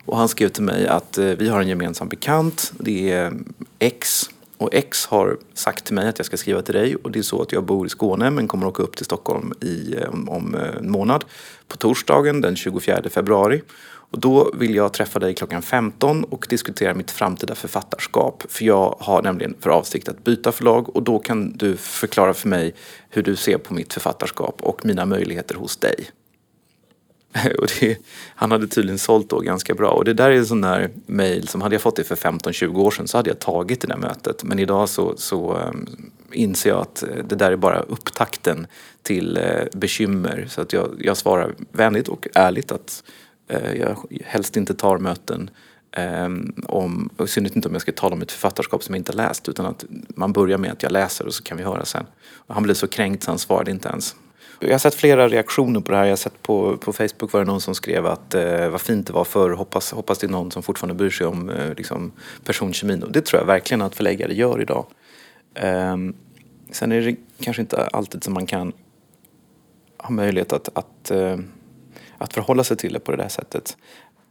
Och 0.06 0.18
han 0.18 0.28
skrev 0.28 0.50
till 0.50 0.64
mig 0.64 0.88
att 0.88 1.18
eh, 1.18 1.26
vi 1.26 1.50
har 1.50 1.62
en 1.62 1.68
gemensam 1.68 2.10
bekant, 2.10 2.74
det 2.80 3.12
är 3.12 3.26
eh, 3.26 3.32
X. 3.80 4.30
Och 4.60 4.70
X 4.74 5.06
har 5.06 5.38
sagt 5.54 5.86
till 5.86 5.96
mig 5.96 6.08
att 6.08 6.20
jag 6.20 6.26
ska 6.26 6.38
skriva 6.38 6.62
till 6.62 6.74
dig 6.74 6.96
och 6.96 7.12
det 7.12 7.20
är 7.20 7.24
så 7.24 7.42
att 7.42 7.52
jag 7.52 7.64
bor 7.64 7.86
i 7.86 7.90
Skåne 7.90 8.30
men 8.30 8.48
kommer 8.48 8.68
åka 8.68 8.84
upp 8.84 8.96
till 8.96 9.06
Stockholm 9.06 9.54
i, 9.62 9.96
eh, 9.96 10.10
om, 10.10 10.30
om 10.30 10.56
en 10.56 10.92
månad 10.92 11.26
på 11.68 11.78
torsdagen 11.78 12.42
den 12.42 12.56
24 12.56 13.02
februari. 13.10 13.62
Och 14.12 14.20
då 14.20 14.52
vill 14.54 14.76
jag 14.76 14.94
träffa 14.94 15.20
dig 15.20 15.34
klockan 15.34 15.62
15 15.62 16.24
och 16.24 16.46
diskutera 16.50 16.94
mitt 16.94 17.12
framtida 17.12 17.56
författarskap. 17.56 18.44
För 18.50 18.66
jag 18.66 18.96
har 19.00 19.22
nämligen 19.22 19.56
för 19.60 19.70
avsikt 19.70 20.10
att 20.10 20.24
byta 20.24 20.52
förlag 20.52 20.96
och 20.96 21.04
då 21.04 21.20
kan 21.20 21.58
du 21.58 21.78
förklara 21.78 22.34
för 22.34 22.50
mig 22.50 22.76
hur 23.10 23.24
du 23.24 23.36
ser 23.36 23.58
på 23.58 23.74
mitt 23.74 23.94
författarskap 23.94 24.62
och 24.62 24.86
mina 24.86 25.06
möjligheter 25.06 25.56
hos 25.56 25.78
dig. 25.78 26.10
Och 27.60 27.68
det, 27.80 27.98
han 28.36 28.52
hade 28.52 28.68
tydligen 28.68 29.00
sålt 29.00 29.30
då 29.30 29.40
ganska 29.40 29.74
bra. 29.74 29.90
Och 29.90 30.06
det 30.06 30.14
där 30.14 30.32
är 30.32 30.36
en 30.36 30.46
sån 30.46 30.62
där 30.62 30.90
mail 31.06 31.48
som 31.48 31.62
hade 31.62 31.76
jag 31.76 31.82
fått 31.82 31.96
det 31.96 32.04
för 32.04 32.16
15-20 32.16 32.78
år 32.78 32.92
sedan 32.92 33.08
så 33.08 33.18
hade 33.18 33.30
jag 33.30 33.40
tagit 33.40 33.82
det 33.82 33.88
där 33.88 33.98
mötet. 33.98 34.44
Men 34.44 34.60
idag 34.60 34.90
så, 34.90 35.18
så 35.18 35.58
eh, 35.58 35.72
inser 36.32 36.70
jag 36.70 36.82
att 36.82 37.04
eh, 37.04 37.10
det 37.30 37.36
där 37.36 37.52
är 37.52 37.56
bara 37.56 37.80
upptakten 37.80 38.68
till 39.02 39.38
eh, 39.38 39.44
bekymmer. 39.74 40.46
Så 40.50 40.62
att 40.62 40.74
jag, 40.74 40.90
jag 41.00 41.18
svarar 41.18 41.56
vänligt 41.72 42.08
och 42.08 42.28
ärligt 42.34 42.72
att 42.72 43.04
jag 43.76 43.98
helst 44.26 44.58
inte 44.58 44.74
tar 44.74 44.98
möten 44.98 45.50
ehm, 45.92 46.54
om, 46.68 47.10
i 47.24 47.28
synnerhet 47.28 47.56
inte 47.56 47.68
om 47.68 47.74
jag 47.74 47.82
ska 47.82 47.92
tala 47.92 48.16
om 48.16 48.22
ett 48.22 48.32
författarskap 48.32 48.84
som 48.84 48.96
jag 48.96 49.00
inte 49.00 49.14
läst 49.14 49.50
utan 49.50 49.66
att 49.66 49.86
man 50.10 50.34
börjar 50.34 50.58
med 50.58 50.72
att 50.72 50.84
jag 50.84 50.92
läser 50.92 51.26
och 51.26 51.34
så 51.34 51.44
kan 51.44 51.58
vi 51.58 51.64
höra 51.64 51.86
sen. 51.86 52.06
Och 52.34 52.54
han 52.54 52.64
blev 52.64 52.74
så 52.74 52.88
kränkt 52.88 53.24
så 53.24 53.32
han 53.32 53.40
svarade 53.40 53.72
inte 53.72 53.90
ens. 53.90 54.16
Jag 54.60 54.72
har 54.72 54.78
sett 54.78 54.96
flera 54.96 55.28
reaktioner 55.28 55.80
på 55.80 55.92
det 55.92 55.98
här. 55.98 56.04
Jag 56.04 56.12
har 56.12 56.18
sett 56.18 56.44
på, 56.44 56.78
på 56.78 56.94
Facebook 56.94 57.34
var 57.34 57.40
det 57.40 57.46
någon 57.46 57.62
som 57.62 57.76
skrev 57.76 58.06
att 58.06 58.34
eh, 58.34 58.70
vad 58.70 58.82
fint 58.82 59.08
det 59.08 59.14
var 59.14 59.24
förr. 59.24 59.50
Hoppas, 59.50 59.92
hoppas 59.92 60.18
det 60.20 60.28
är 60.28 60.32
någon 60.32 60.52
som 60.52 60.64
fortfarande 60.64 60.96
bryr 60.96 61.10
sig 61.10 61.28
om 61.28 61.50
eh, 61.50 61.74
liksom, 61.78 62.12
personkemin. 62.46 63.04
Och 63.04 63.12
det 63.12 63.22
tror 63.22 63.42
jag 63.42 63.48
verkligen 63.48 63.82
att 63.82 63.96
förläggare 63.96 64.34
gör 64.34 64.62
idag. 64.62 64.86
Eh, 65.54 65.98
sen 66.72 66.92
är 66.92 67.02
det 67.02 67.16
kanske 67.42 67.62
inte 67.62 67.88
alltid 67.88 68.24
som 68.24 68.34
man 68.34 68.46
kan 68.46 68.74
ha 69.98 70.10
möjlighet 70.10 70.54
att, 70.54 70.70
att, 70.78 71.12
eh, 71.12 71.38
att 72.18 72.34
förhålla 72.34 72.64
sig 72.64 72.78
till 72.78 72.94
det 72.94 73.00
på 73.00 73.12
det 73.12 73.18
där 73.18 73.30
sättet. 73.30 73.78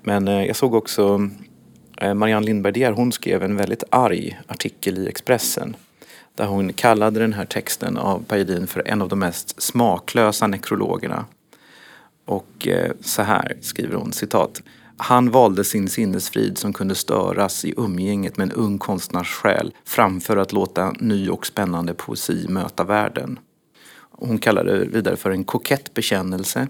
Men 0.02 0.28
eh, 0.28 0.44
jag 0.44 0.56
såg 0.56 0.74
också 0.74 1.28
eh, 1.96 2.14
Marianne 2.14 2.46
Lindberg 2.46 2.84
hon 2.84 3.12
skrev 3.12 3.42
en 3.42 3.56
väldigt 3.56 3.84
arg 3.90 4.40
artikel 4.46 4.98
i 4.98 5.08
Expressen 5.08 5.76
där 6.38 6.46
hon 6.46 6.72
kallade 6.72 7.20
den 7.20 7.32
här 7.32 7.44
texten 7.44 7.96
av 7.96 8.24
Pajedin 8.24 8.66
för 8.66 8.88
en 8.88 9.02
av 9.02 9.08
de 9.08 9.18
mest 9.18 9.62
smaklösa 9.62 10.46
nekrologerna. 10.46 11.24
Och 12.24 12.68
eh, 12.68 12.92
så 13.00 13.22
här 13.22 13.56
skriver 13.60 13.96
hon, 13.96 14.12
citat. 14.12 14.62
Han 14.96 15.30
valde 15.30 15.64
sin 15.64 15.88
sinnesfrid 15.88 16.58
som 16.58 16.72
kunde 16.72 16.94
störas 16.94 17.64
i 17.64 17.74
umgänget 17.76 18.36
med 18.36 18.44
en 18.44 18.52
ung 18.52 18.78
konstnärs 18.78 19.28
själ 19.28 19.74
framför 19.84 20.36
att 20.36 20.52
låta 20.52 20.94
ny 21.00 21.28
och 21.28 21.46
spännande 21.46 21.94
poesi 21.94 22.46
möta 22.48 22.84
världen. 22.84 23.38
Hon 24.10 24.38
kallar 24.38 24.64
det 24.64 24.84
vidare 24.84 25.16
för 25.16 25.30
en 25.30 25.44
kokett 25.44 25.94
bekännelse 25.94 26.68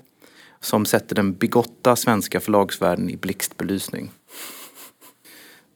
som 0.60 0.86
sätter 0.86 1.14
den 1.14 1.32
bigotta 1.32 1.96
svenska 1.96 2.40
förlagsvärlden 2.40 3.10
i 3.10 3.16
blixtbelysning. 3.16 4.10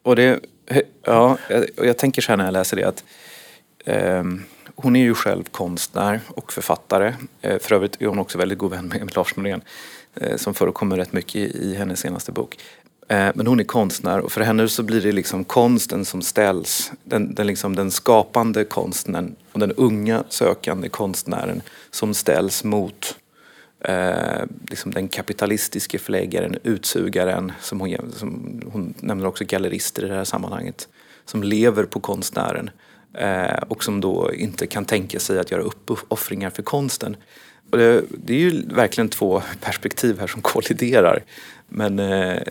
Och 0.03 0.17
det, 0.17 0.41
ja, 1.05 1.39
jag, 1.49 1.67
jag 1.77 1.99
tänker 1.99 2.23
så 2.23 2.33
här 2.33 2.37
när 2.37 2.45
jag 2.45 2.53
läser 2.53 2.77
det 2.77 2.85
att 2.85 3.05
Ehm, 3.85 4.43
hon 4.75 4.97
är 4.97 5.03
ju 5.03 5.15
själv 5.15 5.45
konstnär 5.45 6.21
och 6.29 6.53
författare. 6.53 7.15
Eh, 7.41 7.59
för 7.59 7.75
övrigt 7.75 8.03
är 8.03 8.07
hon 8.07 8.19
också 8.19 8.39
väldigt 8.39 8.59
god 8.59 8.71
vän 8.71 8.89
med 8.89 9.17
Lars 9.17 9.37
Norén 9.37 9.61
eh, 10.15 10.37
som 10.37 10.55
förekommer 10.55 10.97
rätt 10.97 11.13
mycket 11.13 11.55
i 11.55 11.75
hennes 11.75 12.01
senaste 12.01 12.33
bok. 12.33 12.59
Eh, 13.09 13.29
men 13.35 13.47
hon 13.47 13.61
är 13.61 13.65
konstnär 13.65 14.19
och 14.19 14.33
för 14.33 14.41
henne 14.41 14.69
så 14.69 14.83
blir 14.83 15.01
det 15.01 15.13
liksom 15.13 15.45
konsten 15.45 16.05
som 16.05 16.23
ställs, 16.23 16.93
den, 17.05 17.35
den, 17.35 17.47
liksom, 17.47 17.77
den 17.77 17.91
skapande 17.91 18.65
konstnären 18.65 19.37
och 19.53 19.61
den 19.61 19.73
unga 19.73 20.25
sökande 20.29 20.89
konstnären 20.89 21.63
som 21.91 22.15
ställs 22.15 22.65
mot 22.65 23.17
eh, 23.81 24.45
liksom 24.71 24.91
den 24.95 25.09
kapitalistiske 25.09 25.99
förläggaren, 25.99 26.59
utsugaren, 26.63 27.53
som 27.61 27.81
hon, 27.81 28.13
som 28.17 28.61
hon 28.73 28.95
nämner 29.01 29.27
också 29.27 29.45
gallerister 29.45 30.05
i 30.05 30.09
det 30.09 30.15
här 30.15 30.25
sammanhanget, 30.25 30.89
som 31.25 31.43
lever 31.43 31.85
på 31.85 32.01
konstnären. 32.01 32.71
Eh, 33.15 33.63
och 33.69 33.85
som 33.85 34.01
då 34.01 34.35
inte 34.35 34.67
kan 34.67 34.85
tänka 34.85 35.19
sig 35.19 35.39
att 35.39 35.51
göra 35.51 35.63
uppoffringar 35.63 36.51
för 36.51 36.63
konsten. 36.63 37.17
Och 37.71 37.79
det, 37.79 38.05
det, 38.25 38.35
är 38.35 38.39
ju 38.39 38.63
verkligen 38.67 39.09
två 39.09 39.43
perspektiv 39.61 40.19
här 40.21 40.27
som 40.27 40.43
kolliderar. 40.43 41.25
Men 41.69 41.99
eh, 41.99 42.43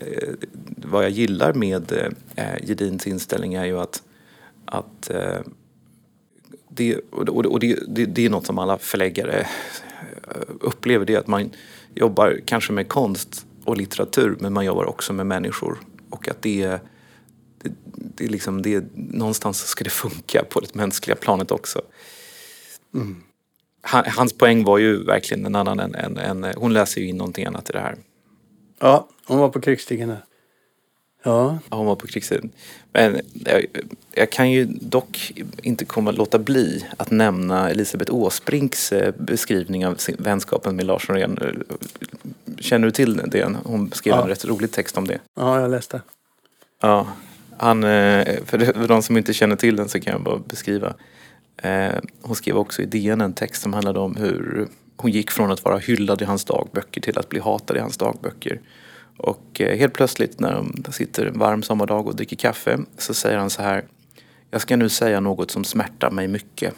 vad 0.76 1.04
jag 1.04 1.10
gillar 1.10 1.52
med 1.52 1.92
eh, 2.36 2.56
Gedins 2.62 3.06
inställning 3.06 3.54
är 3.54 3.64
ju 3.64 3.80
att, 3.80 4.02
att 4.64 5.10
eh, 5.10 5.40
det, 6.68 6.96
och, 7.10 7.28
och 7.28 7.60
det, 7.60 7.78
det, 7.88 8.06
det, 8.06 8.26
är 8.26 8.30
något 8.30 8.46
som 8.46 8.58
alla 8.58 8.78
förläggare 8.78 9.40
eh, 9.40 10.42
upplever, 10.60 11.06
det 11.06 11.14
är 11.14 11.18
att 11.18 11.26
man 11.26 11.50
jobbar 11.94 12.40
kanske 12.44 12.72
med 12.72 12.88
konst 12.88 13.46
och 13.64 13.76
litteratur 13.76 14.36
men 14.40 14.52
man 14.52 14.64
jobbar 14.64 14.84
också 14.84 15.12
med 15.12 15.26
människor. 15.26 15.78
Och 16.10 16.28
att 16.28 16.42
det 16.42 16.80
det, 17.62 17.72
det, 17.94 18.26
liksom, 18.26 18.62
det, 18.62 18.84
någonstans 18.94 19.66
ska 19.66 19.84
det 19.84 19.90
funka 19.90 20.44
på 20.44 20.60
det 20.60 20.74
mänskliga 20.74 21.16
planet 21.16 21.50
också. 21.50 21.82
Mm. 22.94 23.22
Han, 23.80 24.04
hans 24.06 24.32
poäng 24.32 24.64
var 24.64 24.78
ju 24.78 25.04
verkligen 25.04 25.46
en 25.46 25.54
annan 25.54 25.80
än, 25.80 25.94
än, 25.94 26.16
än, 26.16 26.54
hon 26.56 26.72
läser 26.72 27.00
ju 27.00 27.08
in 27.08 27.16
någonting 27.16 27.46
annat 27.46 27.70
i 27.70 27.72
det 27.72 27.80
här. 27.80 27.96
Ja, 28.80 29.08
hon 29.24 29.38
var 29.38 29.48
på 29.48 29.60
krigsstigen 29.60 30.08
där. 30.08 30.24
Ja. 31.22 31.58
ja. 31.70 31.76
Hon 31.76 31.86
var 31.86 31.96
på 31.96 32.06
krigsstigen. 32.06 32.50
Men 32.92 33.20
jag, 33.44 33.66
jag, 34.12 34.32
kan 34.32 34.50
ju 34.50 34.64
dock 34.64 35.32
inte 35.62 35.84
komma 35.84 36.10
låta 36.10 36.38
bli 36.38 36.86
att 36.96 37.10
nämna 37.10 37.70
Elisabeth 37.70 38.14
Åsbrinks 38.14 38.92
eh, 38.92 39.14
beskrivning 39.18 39.86
av 39.86 39.98
vänskapen 40.18 40.76
med 40.76 40.86
Lars 40.86 41.08
Norén. 41.08 41.64
Känner 42.58 42.86
du 42.86 42.90
till 42.90 43.16
det? 43.26 43.56
Hon 43.64 43.92
skrev 43.92 44.14
ja. 44.14 44.22
en 44.22 44.28
rätt 44.28 44.44
rolig 44.44 44.72
text 44.72 44.98
om 44.98 45.06
det. 45.06 45.18
Ja, 45.36 45.60
jag 45.60 45.70
läste. 45.70 46.02
Ja, 46.80 47.06
han, 47.62 47.84
eh, 47.84 48.44
för 48.44 48.88
de 48.88 49.02
som 49.02 49.16
inte 49.16 49.32
känner 49.32 49.56
till 49.56 49.76
den 49.76 49.88
så 49.88 50.00
kan 50.00 50.12
jag 50.12 50.22
bara 50.22 50.38
beskriva. 50.38 50.94
Eh, 51.56 51.94
hon 52.22 52.36
skrev 52.36 52.56
också 52.56 52.82
i 52.82 52.86
DN 52.86 53.20
en 53.20 53.32
text 53.32 53.62
som 53.62 53.72
handlade 53.72 53.98
om 53.98 54.16
hur 54.16 54.68
hon 54.96 55.10
gick 55.10 55.30
från 55.30 55.50
att 55.50 55.64
vara 55.64 55.78
hyllad 55.78 56.22
i 56.22 56.24
hans 56.24 56.44
dagböcker 56.44 57.00
till 57.00 57.18
att 57.18 57.28
bli 57.28 57.40
hatad 57.40 57.76
i 57.76 57.80
hans 57.80 57.96
dagböcker. 57.96 58.60
Och 59.16 59.60
eh, 59.60 59.78
helt 59.78 59.94
plötsligt 59.94 60.40
när 60.40 60.52
de 60.52 60.92
sitter 60.92 61.26
en 61.26 61.38
varm 61.38 61.62
sommardag 61.62 62.06
och 62.06 62.16
dricker 62.16 62.36
kaffe 62.36 62.78
så 62.98 63.14
säger 63.14 63.38
han 63.38 63.50
så 63.50 63.62
här. 63.62 63.84
Jag 64.50 64.60
ska 64.60 64.76
nu 64.76 64.88
säga 64.88 65.20
något 65.20 65.50
som 65.50 65.64
smärtar 65.64 66.10
mig 66.10 66.28
mycket. 66.28 66.74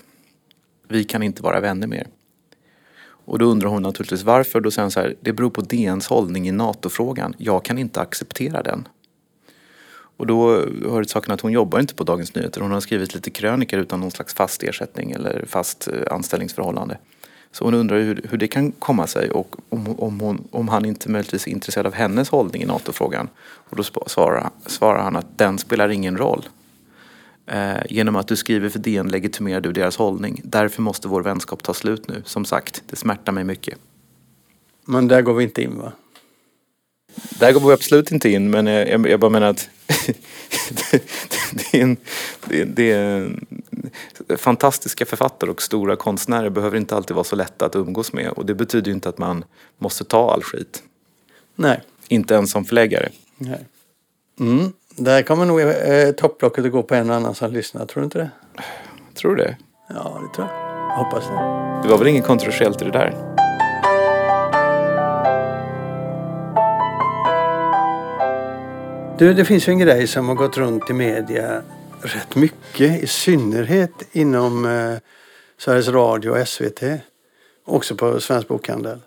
Vi 0.88 1.04
kan 1.04 1.22
inte 1.22 1.42
vara 1.42 1.60
vänner 1.60 1.86
mer. 1.86 2.06
Och 3.26 3.38
då 3.38 3.44
undrar 3.44 3.68
hon 3.68 3.82
naturligtvis 3.82 4.22
varför. 4.22 4.60
Då 4.60 4.70
säger 4.70 4.82
han 4.82 4.90
så 4.90 5.00
här. 5.00 5.14
Det 5.20 5.32
beror 5.32 5.50
på 5.50 5.60
DNs 5.60 6.06
hållning 6.06 6.48
i 6.48 6.52
NATO-frågan. 6.52 7.34
Jag 7.38 7.64
kan 7.64 7.78
inte 7.78 8.00
acceptera 8.00 8.62
den. 8.62 8.88
Och 10.16 10.26
då 10.26 10.50
hör 10.90 11.02
det 11.02 11.08
saken 11.08 11.34
att 11.34 11.40
hon 11.40 11.52
jobbar 11.52 11.80
inte 11.80 11.94
på 11.94 12.04
Dagens 12.04 12.34
Nyheter. 12.34 12.60
Hon 12.60 12.70
har 12.70 12.80
skrivit 12.80 13.14
lite 13.14 13.30
krönikor 13.30 13.80
utan 13.80 14.00
någon 14.00 14.10
slags 14.10 14.34
fast 14.34 14.62
ersättning 14.62 15.10
eller 15.12 15.44
fast 15.46 15.88
eh, 15.88 16.14
anställningsförhållande. 16.14 16.98
Så 17.52 17.64
hon 17.64 17.74
undrar 17.74 17.98
hur, 17.98 18.20
hur 18.30 18.38
det 18.38 18.48
kan 18.48 18.72
komma 18.72 19.06
sig 19.06 19.30
och 19.30 19.56
om, 19.68 20.00
om, 20.00 20.20
hon, 20.20 20.48
om 20.50 20.68
han 20.68 20.84
inte 20.84 21.10
möjligtvis 21.10 21.46
är 21.46 21.50
intresserad 21.50 21.86
av 21.86 21.92
hennes 21.92 22.28
hållning 22.28 22.62
i 22.62 22.66
NATO-frågan. 22.66 23.28
Och 23.68 23.76
då 23.76 23.82
svarar, 24.06 24.50
svarar 24.66 25.02
han 25.02 25.16
att 25.16 25.38
den 25.38 25.58
spelar 25.58 25.88
ingen 25.88 26.16
roll. 26.16 26.48
Eh, 27.46 27.76
genom 27.88 28.16
att 28.16 28.28
du 28.28 28.36
skriver 28.36 28.68
för 28.68 28.78
DN 28.78 29.08
legitimerar 29.08 29.60
du 29.60 29.72
deras 29.72 29.96
hållning. 29.96 30.40
Därför 30.44 30.82
måste 30.82 31.08
vår 31.08 31.22
vänskap 31.22 31.62
ta 31.62 31.74
slut 31.74 32.08
nu. 32.08 32.22
Som 32.24 32.44
sagt, 32.44 32.82
det 32.86 32.96
smärtar 32.96 33.32
mig 33.32 33.44
mycket. 33.44 33.78
Men 34.84 35.08
där 35.08 35.22
går 35.22 35.34
vi 35.34 35.44
inte 35.44 35.62
in 35.62 35.78
va? 35.78 35.92
Där 37.38 37.52
går 37.52 37.60
vi 37.60 37.72
absolut 37.72 38.12
inte 38.12 38.30
in 38.30 38.50
men 38.50 38.66
jag, 38.66 39.08
jag 39.08 39.20
bara 39.20 39.30
menar 39.30 39.46
att 39.46 39.70
det, 41.52 41.78
är 41.78 41.82
en, 41.82 41.96
det, 42.66 42.90
är 42.90 43.30
fantastiska 44.36 45.06
författare 45.06 45.50
och 45.50 45.62
stora 45.62 45.96
konstnärer 45.96 46.50
behöver 46.50 46.76
inte 46.76 46.96
alltid 46.96 47.14
vara 47.14 47.24
så 47.24 47.36
lätta 47.36 47.66
att 47.66 47.76
umgås 47.76 48.12
med 48.12 48.28
och 48.28 48.46
det 48.46 48.54
betyder 48.54 48.88
ju 48.88 48.94
inte 48.94 49.08
att 49.08 49.18
man 49.18 49.44
måste 49.78 50.04
ta 50.04 50.32
all 50.32 50.42
skit. 50.42 50.82
Nej. 51.54 51.80
Inte 52.08 52.34
ens 52.34 52.50
som 52.50 52.64
förläggare. 52.64 53.08
Nej. 53.36 53.66
Mm. 54.40 54.72
Där 54.96 55.22
kommer 55.22 55.44
nog 55.44 55.60
eh, 55.60 56.10
topplocket 56.10 56.64
att 56.64 56.72
gå 56.72 56.82
på 56.82 56.94
en 56.94 57.10
och 57.10 57.16
annan 57.16 57.34
som 57.34 57.52
lyssnar, 57.52 57.86
tror 57.86 58.00
du 58.00 58.04
inte 58.04 58.18
det? 58.18 58.30
Tror 59.14 59.36
du 59.36 59.44
det? 59.44 59.56
Ja, 59.88 60.20
det 60.22 60.36
tror 60.36 60.48
jag 60.48 60.96
hoppas 60.96 61.24
det. 61.24 61.34
Det 61.82 61.88
var 61.88 61.98
väl 61.98 62.08
inget 62.08 62.26
kontroversiellt 62.26 62.82
i 62.82 62.84
det 62.84 62.90
där? 62.90 63.43
Du, 69.18 69.34
det 69.34 69.44
finns 69.44 69.68
ju 69.68 69.70
en 69.70 69.78
grej 69.78 70.06
som 70.06 70.28
har 70.28 70.34
gått 70.34 70.56
runt 70.56 70.90
i 70.90 70.92
media 70.92 71.62
rätt 72.00 72.36
mycket, 72.36 73.02
i 73.02 73.06
synnerhet 73.06 73.90
inom 74.12 74.64
eh, 74.64 74.96
Sveriges 75.58 75.88
Radio 75.88 76.30
och 76.30 76.48
SVT. 76.48 76.82
Också 77.64 77.96
på 77.96 78.20
Svensk 78.20 78.48
Bokhandel. 78.48 79.00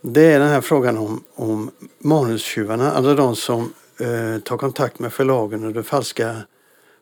Det 0.00 0.32
är 0.32 0.38
den 0.38 0.48
här 0.48 0.60
frågan 0.60 0.98
om, 0.98 1.24
om 1.34 1.70
manustjuvarna, 1.98 2.92
alltså 2.92 3.14
de 3.14 3.36
som 3.36 3.72
eh, 4.00 4.38
tar 4.42 4.56
kontakt 4.56 4.98
med 4.98 5.12
förlagen 5.12 5.64
under 5.64 5.82
falska 5.82 6.36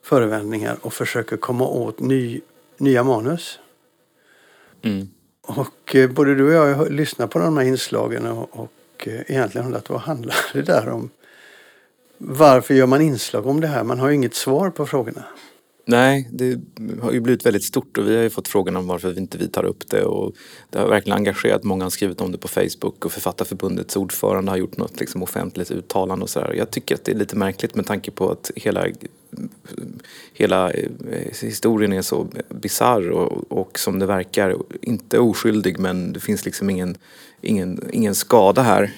förevändningar 0.02 0.76
och 0.80 0.92
försöker 0.92 1.36
komma 1.36 1.66
åt 1.66 2.00
ny, 2.00 2.40
nya 2.78 3.04
manus. 3.04 3.58
Mm. 4.82 5.08
Och 5.42 5.94
eh, 5.96 6.10
både 6.10 6.34
du 6.34 6.46
och 6.46 6.70
jag 6.70 6.74
har 6.74 6.86
lyssnat 6.86 7.30
på 7.30 7.38
de 7.38 7.56
här 7.56 7.64
inslagen 7.64 8.26
och, 8.26 8.60
och 8.60 9.08
eh, 9.08 9.20
egentligen 9.26 9.66
undrat 9.66 9.90
vad 9.90 10.00
handlar 10.00 10.36
det 10.52 10.62
där 10.62 10.88
om? 10.88 11.10
Varför 12.22 12.74
gör 12.74 12.86
man 12.86 13.00
inslag 13.00 13.46
om 13.46 13.60
det 13.60 13.66
här? 13.66 13.84
Man 13.84 13.98
har 13.98 14.08
ju 14.08 14.14
inget 14.14 14.34
svar 14.34 14.70
på 14.70 14.86
frågorna. 14.86 15.24
Nej, 15.86 16.28
det 16.32 16.60
har 17.02 17.12
ju 17.12 17.20
blivit 17.20 17.46
väldigt 17.46 17.64
stort 17.64 17.98
och 17.98 18.08
vi 18.08 18.16
har 18.16 18.22
ju 18.22 18.30
fått 18.30 18.48
frågan 18.48 18.76
om 18.76 18.86
varför 18.86 19.10
vi 19.10 19.20
inte 19.20 19.38
vi 19.38 19.48
tar 19.48 19.64
upp 19.64 19.88
det 19.88 20.04
och 20.04 20.34
det 20.70 20.78
har 20.78 20.88
verkligen 20.88 21.16
engagerat. 21.16 21.64
Många 21.64 21.84
har 21.84 21.90
skrivit 21.90 22.20
om 22.20 22.32
det 22.32 22.38
på 22.38 22.48
Facebook 22.48 23.04
och 23.04 23.12
Författarförbundets 23.12 23.96
ordförande 23.96 24.50
har 24.50 24.56
gjort 24.56 24.76
något 24.76 25.00
liksom 25.00 25.22
offentligt 25.22 25.70
uttalande 25.70 26.22
och 26.22 26.30
sådär. 26.30 26.54
Jag 26.56 26.70
tycker 26.70 26.94
att 26.94 27.04
det 27.04 27.12
är 27.12 27.16
lite 27.16 27.36
märkligt 27.36 27.74
med 27.74 27.86
tanke 27.86 28.10
på 28.10 28.30
att 28.30 28.50
hela, 28.56 28.86
hela 30.32 30.70
eh, 30.70 30.88
historien 31.42 31.92
är 31.92 32.02
så 32.02 32.26
bizarr 32.48 33.10
och, 33.10 33.52
och 33.52 33.78
som 33.78 33.98
det 33.98 34.06
verkar 34.06 34.56
inte 34.82 35.18
oskyldig 35.18 35.78
men 35.78 36.12
det 36.12 36.20
finns 36.20 36.44
liksom 36.44 36.70
ingen, 36.70 36.96
ingen, 37.40 37.90
ingen 37.92 38.14
skada 38.14 38.62
här. 38.62 38.92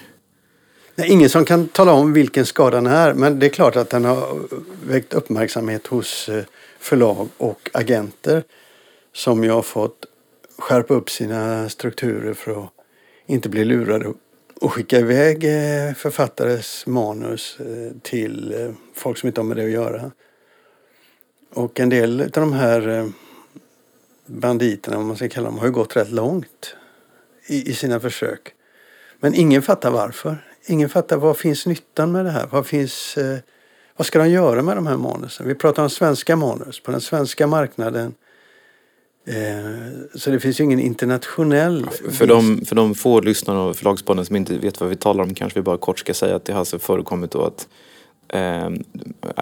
Det 0.94 1.02
är 1.02 1.06
ingen 1.06 1.30
som 1.30 1.44
kan 1.44 1.68
tala 1.68 1.92
om 1.92 2.12
vilken 2.12 2.46
skadan 2.46 2.86
är 2.86 3.14
men 3.14 3.38
det 3.38 3.46
är 3.46 3.50
klart 3.50 3.76
att 3.76 3.90
den 3.90 4.04
har 4.04 4.40
väckt 4.86 5.14
uppmärksamhet 5.14 5.86
hos 5.86 6.28
eh, 6.28 6.44
förlag 6.78 7.28
och 7.36 7.70
agenter 7.72 8.42
som 9.12 9.44
ju 9.44 9.50
har 9.50 9.62
fått 9.62 10.06
skärpa 10.58 10.94
upp 10.94 11.10
sina 11.10 11.68
strukturer 11.68 12.34
för 12.34 12.64
att 12.64 12.70
inte 13.26 13.48
bli 13.48 13.64
lurade 13.64 14.12
och 14.60 14.72
skicka 14.72 14.98
iväg 14.98 15.44
eh, 15.44 15.94
författares 15.94 16.86
manus 16.86 17.56
eh, 17.60 17.92
till 18.02 18.54
folk 18.94 19.18
som 19.18 19.26
inte 19.26 19.40
har 19.40 19.46
med 19.46 19.56
det 19.56 19.64
att 19.64 19.70
göra. 19.70 20.10
Och 21.54 21.80
en 21.80 21.88
del 21.88 22.20
av 22.20 22.30
de 22.30 22.52
här 22.52 23.12
banditerna, 24.26 24.98
om 24.98 25.06
man 25.06 25.16
ska 25.16 25.28
kalla 25.28 25.46
dem, 25.46 25.58
har 25.58 25.66
ju 25.66 25.72
gått 25.72 25.96
rätt 25.96 26.10
långt 26.10 26.76
i, 27.46 27.74
sina 27.74 28.00
försök. 28.00 28.54
Men 29.20 29.34
ingen 29.34 29.62
fattar 29.62 29.90
varför. 29.90 30.51
Ingen 30.66 30.88
fattar 30.88 31.16
vad 31.16 31.36
finns 31.36 31.66
nyttan 31.66 32.12
med 32.12 32.24
det 32.24 32.30
här? 32.30 32.46
Vad, 32.50 32.66
finns, 32.66 33.16
eh, 33.16 33.38
vad 33.96 34.06
ska 34.06 34.18
de 34.18 34.30
göra 34.30 34.62
med 34.62 34.76
de 34.76 34.86
här 34.86 34.96
manusen? 34.96 35.48
Vi 35.48 35.54
pratar 35.54 35.82
om 35.82 35.90
svenska 35.90 36.36
manus 36.36 36.80
på 36.80 36.90
den 36.90 37.00
svenska 37.00 37.46
marknaden. 37.46 38.14
Eh, 39.26 40.18
så 40.18 40.30
det 40.30 40.40
finns 40.40 40.60
ju 40.60 40.64
ingen 40.64 40.80
internationell... 40.80 41.86
För 42.10 42.26
de, 42.26 42.64
för 42.64 42.76
de 42.76 42.94
få 42.94 43.20
lyssnare 43.20 43.58
och 43.58 43.76
förlagspodden 43.76 44.26
som 44.26 44.36
inte 44.36 44.58
vet 44.58 44.80
vad 44.80 44.88
vi 44.88 44.96
talar 44.96 45.24
om 45.24 45.34
kanske 45.34 45.58
vi 45.58 45.62
bara 45.62 45.78
kort 45.78 45.98
ska 45.98 46.14
säga 46.14 46.36
att 46.36 46.44
det 46.44 46.52
har 46.52 46.58
alltså 46.58 46.78
förekommit 46.78 47.30
då 47.30 47.44
att 47.44 47.68
eh, 48.28 48.70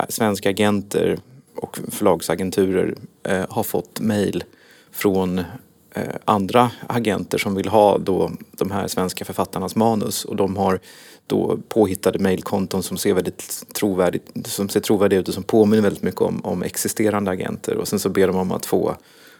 svenska 0.09 0.50
agenter 0.50 1.18
och 1.56 1.78
förlagsagenturer 1.90 2.94
eh, 3.22 3.44
har 3.48 3.62
fått 3.62 4.00
mejl 4.00 4.44
från 4.92 5.44
Eh, 5.94 6.14
andra 6.24 6.70
agenter 6.87 7.38
som 7.38 7.55
vill 7.55 7.68
ha 7.68 7.98
då 7.98 8.33
de 8.53 8.70
här 8.70 8.88
svenska 8.88 9.24
författarnas 9.24 9.76
manus 9.76 10.24
och 10.24 10.37
de 10.37 10.57
har 10.57 10.81
då 11.26 11.59
påhittade 11.68 12.18
mejlkonton 12.18 12.83
som 12.83 12.96
ser 12.96 13.14
väldigt 13.14 13.66
trovärdigt, 13.74 14.46
som 14.46 14.68
ser 14.68 14.81
trovärdiga 14.81 15.20
ut 15.20 15.29
och 15.29 15.35
som 15.35 15.42
påminner 15.42 15.83
väldigt 15.83 16.03
mycket 16.03 16.20
om, 16.20 16.44
om 16.44 16.62
existerande 16.62 17.31
agenter 17.31 17.76
och 17.76 17.88
sen 17.88 17.98
så 17.98 18.09
ber 18.09 18.26
de 18.26 18.37
om 18.37 18.53
att 18.53 18.66
få, 18.66 18.96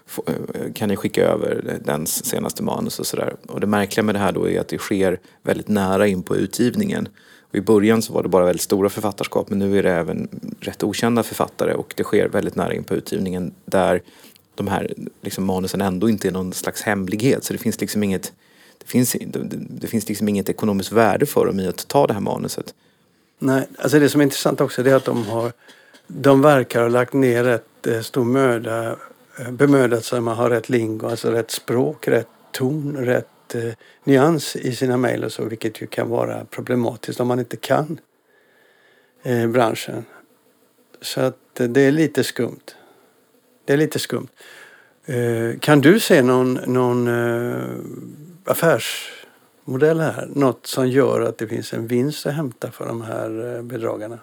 få 0.07 0.25
eh, 0.27 0.73
kan 0.73 0.89
ni 0.89 0.97
skicka 0.97 1.25
över 1.25 1.79
den 1.85 2.07
senaste 2.07 2.63
manus 2.63 2.99
och 2.99 3.07
sådär. 3.07 3.35
Och 3.49 3.61
det 3.61 3.67
märkliga 3.67 4.05
med 4.05 4.15
det 4.15 4.19
här 4.19 4.33
då 4.33 4.49
är 4.49 4.61
att 4.61 4.69
det 4.69 4.79
sker 4.79 5.21
väldigt 5.43 5.69
nära 5.69 6.07
in 6.07 6.23
på 6.23 6.37
utgivningen. 6.37 7.09
Och 7.51 7.57
I 7.57 7.61
början 7.61 8.03
så 8.03 8.13
var 8.13 8.23
det 8.23 8.29
bara 8.29 8.45
väldigt 8.45 8.63
stora 8.63 8.89
författarskap 8.89 9.51
men 9.51 9.59
nu 9.59 9.79
är 9.79 9.83
det 9.83 9.93
även 9.93 10.29
rätt 10.61 10.83
okända 10.83 11.23
författare 11.23 11.75
och 11.75 11.95
det 11.97 12.05
sker 12.05 12.29
väldigt 12.29 12.57
nära 12.57 12.75
in 12.75 12.85
på 12.85 12.95
utgivningen 12.95 13.55
där 13.65 14.03
de 14.61 14.68
här 14.68 14.94
liksom, 15.23 15.44
manusen 15.44 15.81
ändå 15.81 16.09
inte 16.09 16.29
är 16.29 16.33
någon 16.33 16.53
slags 16.53 16.83
hemlighet. 16.83 17.44
Så 17.44 17.53
det 17.53 17.59
finns 17.59 17.81
liksom 17.81 18.03
inget, 18.03 18.33
det 18.79 18.87
finns, 18.87 19.12
det, 19.12 19.38
det 19.70 19.87
finns 19.87 20.09
liksom 20.09 20.29
inget 20.29 20.49
ekonomiskt 20.49 20.92
värde 20.92 21.27
för 21.27 21.46
dem 21.46 21.61
i 21.61 21.66
att 21.66 21.88
ta 21.88 22.07
det 22.07 22.12
här 22.12 22.20
manuset. 22.20 22.75
Nej, 23.38 23.68
alltså 23.79 23.99
det 23.99 24.09
som 24.09 24.20
är 24.20 24.25
intressant 24.25 24.61
också 24.61 24.87
är 24.87 24.94
att 24.94 25.05
de 25.05 25.27
har 25.27 25.53
de 26.12 26.42
verkar 26.42 26.83
ha 26.83 26.88
lagt 26.88 27.12
ner 27.12 27.44
rätt 27.44 27.87
eh, 27.87 28.01
stor 28.01 28.25
möda, 28.25 28.96
eh, 29.38 29.51
bemödat 29.51 30.05
sig 30.05 30.18
om 30.18 30.29
att 30.29 30.37
ha 30.37 30.51
rätt 30.51 30.68
lingo, 30.68 31.09
alltså 31.09 31.31
rätt 31.31 31.51
språk, 31.51 32.09
rätt 32.09 32.29
ton, 32.53 32.96
rätt 32.96 33.55
eh, 33.55 33.73
nyans 34.05 34.57
i 34.57 34.73
sina 34.73 34.96
mejl 34.96 35.25
och 35.25 35.33
så, 35.33 35.44
vilket 35.44 35.83
ju 35.83 35.87
kan 35.87 36.09
vara 36.09 36.44
problematiskt 36.44 37.20
om 37.20 37.29
man 37.29 37.38
inte 37.38 37.57
kan 37.57 38.01
eh, 39.23 39.46
branschen. 39.46 40.05
Så 41.01 41.20
att 41.20 41.61
eh, 41.61 41.66
det 41.66 41.81
är 41.81 41.92
lite 41.92 42.25
skumt. 42.25 42.75
Det 43.70 43.74
är 43.74 43.78
lite 43.78 43.98
skumt. 43.98 44.28
Eh, 45.06 45.59
kan 45.61 45.80
du 45.80 46.00
se 46.00 46.22
någon, 46.22 46.54
någon 46.54 47.09
eh, 47.09 47.64
affärsmodell 48.44 50.00
här? 50.00 50.28
Något 50.35 50.66
som 50.66 50.88
gör 50.88 51.20
att 51.20 51.38
det 51.38 51.46
finns 51.46 51.72
en 51.72 51.87
vinst 51.87 52.26
att 52.26 52.35
hämta 52.35 52.70
för 52.70 52.87
de 52.87 53.02
här 53.02 53.56
eh, 53.56 53.62
bedragarna? 53.62 54.18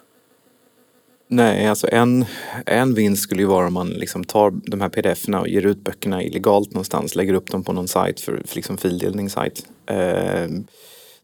Nej, 1.28 1.68
alltså 1.68 1.88
en, 1.92 2.26
en 2.66 2.94
vinst 2.94 3.24
skulle 3.24 3.42
ju 3.42 3.48
vara 3.48 3.68
om 3.68 3.74
man 3.74 3.90
liksom 3.90 4.24
tar 4.24 4.52
de 4.52 4.82
här 4.82 4.90
pdf-erna 4.90 5.40
och 5.40 5.48
ger 5.48 5.66
ut 5.66 5.84
böckerna 5.84 6.24
illegalt 6.24 6.72
någonstans, 6.72 7.16
lägger 7.16 7.34
upp 7.34 7.52
dem 7.52 7.64
på 7.64 7.74
någon 7.74 7.88
sajt 7.88 8.20
för, 8.22 8.42
för 8.46 8.56
liksom 8.56 8.78
fildelningssajt. 8.78 9.66
Eh, 9.86 10.48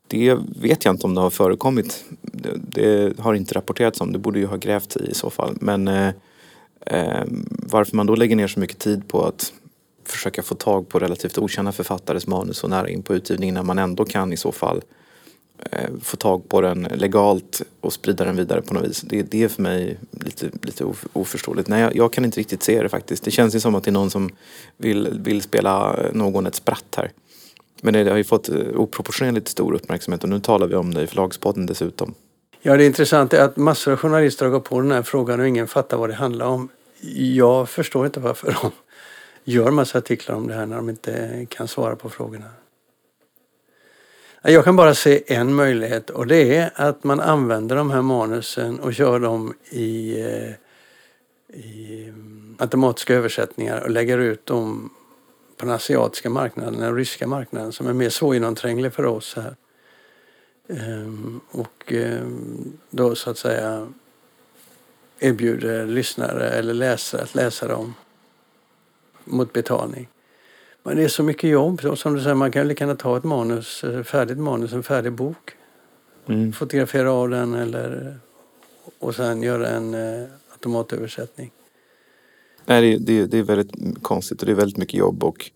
det 0.08 0.38
vet 0.62 0.86
jag 0.86 0.94
inte 0.94 1.08
om 1.08 1.16
det 1.16 1.22
har 1.22 1.30
förekommit. 1.30 2.06
Det, 2.22 2.52
det, 2.56 3.20
har 3.20 3.34
inte 3.34 3.56
rapporterats 3.56 4.02
om, 4.02 4.12
det 4.12 4.20
borde 4.20 4.40
ju 4.40 4.46
ha 4.46 4.58
grävt 4.58 4.96
i 4.96 5.12
i 5.12 5.14
så 5.14 5.30
fall. 5.30 5.58
Men 5.62 5.88
eh, 5.88 6.14
Eh, 6.86 7.24
varför 7.48 7.96
man 7.96 8.06
då 8.06 8.16
lägger 8.16 8.36
ner 8.36 8.48
så 8.48 8.60
mycket 8.60 8.80
tid 8.80 9.08
på 9.08 9.26
att 9.26 9.54
försöka 10.06 10.44
få 10.44 10.56
tag 10.56 10.90
på 10.90 11.00
relativt 11.00 11.38
okända 11.38 11.72
författares 11.72 12.28
manus 12.28 12.58
så 12.58 12.68
nära 12.68 12.90
in 12.90 13.04
på 13.04 13.16
utgivningen 13.16 13.56
när 13.56 13.64
man 13.64 13.80
ändå 13.80 14.06
kan 14.06 14.34
i 14.34 14.38
så 14.38 14.52
fall 14.52 14.82
eh, 15.72 15.90
få 16.02 16.18
tag 16.18 16.50
på 16.50 16.62
den 16.62 16.84
legalt 16.84 17.62
och 17.82 17.94
sprida 17.94 18.26
den 18.26 18.36
vidare 18.36 18.62
på 18.62 18.74
något 18.74 18.90
vis. 18.90 19.02
Det, 19.02 19.22
det 19.22 19.44
är 19.44 19.48
för 19.48 19.62
mig 19.62 19.98
lite, 20.12 20.50
lite 20.62 20.86
oförståeligt. 21.14 21.68
Nej, 21.70 21.82
jag, 21.82 21.96
jag, 21.96 22.14
kan 22.14 22.26
inte 22.26 22.40
riktigt 22.40 22.64
se 22.64 22.84
det 22.84 22.90
faktiskt. 22.90 23.24
Det 23.24 23.32
känns 23.32 23.56
ju 23.56 23.60
som 23.60 23.76
att 23.76 23.84
det 23.84 23.90
är 23.90 23.94
någon 23.94 24.10
som 24.10 24.30
vill, 24.78 25.20
vill 25.24 25.42
spela 25.42 26.00
någon 26.14 26.46
ett 26.46 26.56
spratt 26.56 26.96
här. 26.98 27.12
Men 27.82 27.94
det 27.94 28.10
har 28.10 28.18
ju 28.18 28.24
fått 28.24 28.50
eh, 28.50 28.56
oproportionerligt 28.76 29.48
stor 29.48 29.74
uppmärksamhet 29.74 30.24
och 30.24 30.30
nu 30.30 30.40
talar 30.40 30.68
vi 30.68 30.76
om 30.76 30.94
det 30.94 31.04
i 31.04 31.08
Förlagspodden 31.08 31.66
dessutom. 31.66 32.14
Ja, 32.66 32.78
det 32.78 32.86
intressanta 32.86 33.38
är 33.38 33.42
att 33.42 33.58
massor 33.58 33.92
av 33.92 33.98
journalister 33.98 34.46
har 34.46 34.52
gått 34.52 34.64
på 34.64 34.82
den 34.82 34.92
här 34.92 35.02
frågan 35.02 35.40
och 35.40 35.48
ingen 35.48 35.68
fattar 35.68 35.98
vad 35.98 36.10
det 36.10 36.16
handlar 36.16 36.46
om. 36.46 36.70
Jag 37.36 37.70
förstår 37.70 38.06
inte 38.06 38.20
varför 38.20 38.58
de 38.62 38.72
gör 39.44 39.72
massa 39.72 39.98
artiklar 39.98 40.36
om 40.36 40.48
det 40.48 40.54
här 40.54 40.66
när 40.66 40.76
de 40.76 40.90
inte 40.90 41.46
kan 41.50 41.68
svara 41.68 41.96
på 41.96 42.10
frågorna. 42.10 42.46
Jag 44.42 44.64
kan 44.64 44.76
bara 44.76 44.96
se 44.96 45.24
en 45.28 45.54
möjlighet 45.54 46.10
och 46.10 46.28
det 46.28 46.56
är 46.58 46.72
att 46.76 47.04
man 47.04 47.20
använder 47.20 47.76
de 47.76 47.92
här 47.92 48.02
manusen 48.02 48.80
och 48.80 48.94
kör 48.94 49.20
dem 49.20 49.54
i, 49.70 50.22
eh, 50.22 50.52
i 51.60 52.04
mm, 52.04 52.56
automatiska 52.60 53.14
översättningar 53.14 53.82
och 53.82 53.90
lägger 53.90 54.18
ut 54.18 54.46
dem 54.46 54.90
på 55.58 55.66
den 55.66 55.76
asiatiska 55.76 56.30
marknaden, 56.30 56.80
den 56.80 56.96
ryska 56.96 57.28
marknaden 57.28 57.72
som 57.72 57.88
är 57.88 57.94
mer 57.94 58.10
svårgenomtränglig 58.10 58.94
för 58.94 59.06
oss 59.06 59.36
här. 59.36 59.56
Ehm, 60.68 61.40
och 61.52 61.94
ehm, 61.94 62.78
då 62.90 63.16
så 63.16 63.30
att 63.30 63.38
säga 63.38 63.88
erbjuder 65.20 65.88
lyssnare 65.88 66.50
eller 66.50 66.74
läsare 66.74 67.22
att 67.22 67.36
läsa 67.36 67.68
dem 67.68 67.94
mot 69.24 69.54
betalning. 69.54 70.08
Men 70.84 70.98
det 70.98 71.04
är 71.04 71.08
så 71.08 71.24
mycket 71.24 71.50
jobb. 71.50 71.82
Som 71.98 72.14
du 72.14 72.22
säger, 72.22 72.36
man 72.36 72.52
kan 72.52 72.68
lika 72.68 72.84
gärna 72.84 72.96
ta 72.96 73.18
ett 73.18 73.24
manus, 73.24 73.84
eh, 73.84 74.04
färdigt 74.04 74.38
manus, 74.38 74.74
en 74.74 74.84
färdig 74.84 75.12
bok. 75.12 75.52
Mm. 76.28 76.54
Fotografera 76.54 77.12
av 77.12 77.30
den 77.30 77.54
eller, 77.54 78.18
och 79.00 79.16
sen 79.16 79.44
göra 79.44 79.68
en 79.68 79.94
eh, 79.94 80.28
automatöversättning. 80.52 81.52
Nej, 82.66 82.82
det, 82.82 82.98
det, 82.98 83.26
det 83.26 83.38
är 83.38 83.44
väldigt 83.44 84.04
konstigt 84.04 84.40
och 84.40 84.46
det 84.46 84.52
är 84.52 84.56
väldigt 84.56 84.78
mycket 84.78 84.94
jobb 84.94 85.24
och 85.24 85.52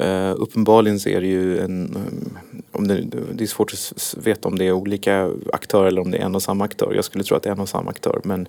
Uh, 0.00 0.34
uppenbarligen 0.36 1.00
så 1.00 1.08
är 1.08 1.20
det 1.20 1.26
ju 1.26 1.58
en, 1.58 1.96
um, 1.96 2.38
om 2.72 2.88
det, 2.88 3.04
det 3.32 3.44
är 3.44 3.48
svårt 3.48 3.72
att 3.72 4.14
veta 4.22 4.48
om 4.48 4.58
det 4.58 4.64
är 4.64 4.72
olika 4.72 5.30
aktörer 5.52 5.86
eller 5.86 6.00
om 6.00 6.10
det 6.10 6.18
är 6.18 6.24
en 6.24 6.34
och 6.34 6.42
samma 6.42 6.64
aktör. 6.64 6.92
Jag 6.94 7.04
skulle 7.04 7.24
tro 7.24 7.36
att 7.36 7.42
det 7.42 7.48
är 7.48 7.52
en 7.54 7.60
och 7.60 7.68
samma 7.68 7.90
aktör 7.90 8.20
men, 8.24 8.48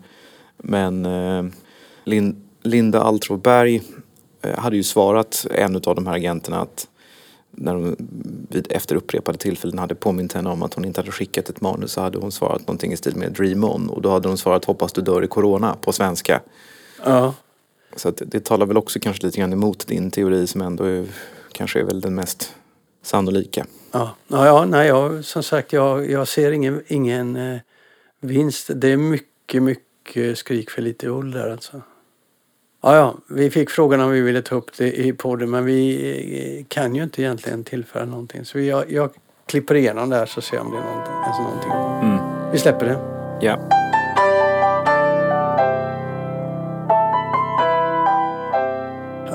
men 0.58 1.06
uh, 1.06 1.46
Lin, 2.04 2.36
Linda 2.62 3.02
Altroberg 3.02 3.82
uh, 4.46 4.58
hade 4.58 4.76
ju 4.76 4.84
svarat 4.84 5.48
en 5.52 5.76
av 5.76 5.96
de 5.96 6.08
här 6.08 6.16
agenterna 6.16 6.62
att 6.62 6.88
när 7.52 7.74
de 7.74 7.96
vid, 8.50 8.68
efter 8.70 8.96
upprepade 8.96 9.38
tillfällen 9.38 9.80
hade 9.80 9.96
påmint 9.96 10.34
henne 10.34 10.50
om 10.50 10.64
att 10.64 10.74
hon 10.74 10.86
inte 10.86 11.02
hade 11.02 11.12
skickat 11.12 11.50
ett 11.50 11.62
manus 11.62 11.92
så 11.92 12.02
hade 12.02 12.18
hon 12.18 12.32
svarat 12.32 12.62
någonting 12.62 12.92
i 12.92 12.98
stil 12.98 13.16
med 13.16 13.32
Dream 13.32 13.64
On 13.64 13.90
och 13.90 14.02
då 14.02 14.10
hade 14.10 14.28
hon 14.28 14.38
svarat 14.38 14.66
Hoppas 14.66 14.94
du 14.94 15.02
dör 15.02 15.24
i 15.24 15.28
Corona 15.28 15.76
på 15.82 15.92
svenska. 15.92 16.42
Ja. 17.06 17.34
Så 17.96 18.10
att 18.10 18.22
det 18.26 18.46
talar 18.46 18.66
väl 18.66 18.78
också 18.78 19.00
kanske 19.00 19.26
lite 19.26 19.40
grann 19.40 19.54
emot 19.54 19.88
din 19.88 20.12
teori 20.12 20.48
som 20.48 20.62
ändå 20.62 20.84
är, 20.84 21.06
kanske 21.54 21.80
är 21.80 21.84
väl 21.84 22.02
den 22.02 22.16
mest 22.16 22.56
sannolika. 23.02 23.66
Ja, 23.92 24.16
ja, 24.28 24.46
ja 24.46 24.66
nej, 24.66 24.88
jag, 24.88 25.26
som 25.26 25.44
sagt 25.44 25.74
jag, 25.74 26.12
jag 26.12 26.28
ser 26.28 26.52
ingen, 26.52 26.84
ingen 26.88 27.36
eh, 27.36 27.60
vinst. 28.22 28.70
Det 28.76 28.88
är 28.88 28.98
mycket, 28.98 29.64
mycket 29.64 30.38
skrik 30.38 30.70
för 30.70 30.82
lite 30.82 31.08
ull 31.08 31.32
där 31.32 31.52
alltså. 31.52 31.82
Ja, 32.82 32.96
ja, 32.96 33.16
vi 33.30 33.50
fick 33.50 33.70
frågan 33.70 34.02
om 34.02 34.12
vi 34.12 34.22
ville 34.22 34.42
ta 34.42 34.56
upp 34.56 34.78
det 34.78 35.00
i 35.00 35.14
podden 35.14 35.50
men 35.50 35.66
vi 35.66 36.60
eh, 36.60 36.66
kan 36.68 36.96
ju 36.96 37.04
inte 37.04 37.22
egentligen 37.22 37.64
tillföra 37.64 38.06
någonting. 38.06 38.46
Så 38.46 38.60
jag, 38.60 38.92
jag 38.92 39.10
klipper 39.46 39.76
igenom 39.76 40.10
där 40.10 40.26
så 40.26 40.42
ser 40.42 40.58
jag 40.58 40.66
om 40.66 40.72
det 40.72 40.78
är 40.78 40.84
någonting. 40.84 41.14
Alltså 41.14 41.42
någonting. 41.42 41.72
Mm. 41.72 42.52
Vi 42.52 42.60
släpper 42.60 42.86
det. 42.86 43.00
Ja. 43.46 43.60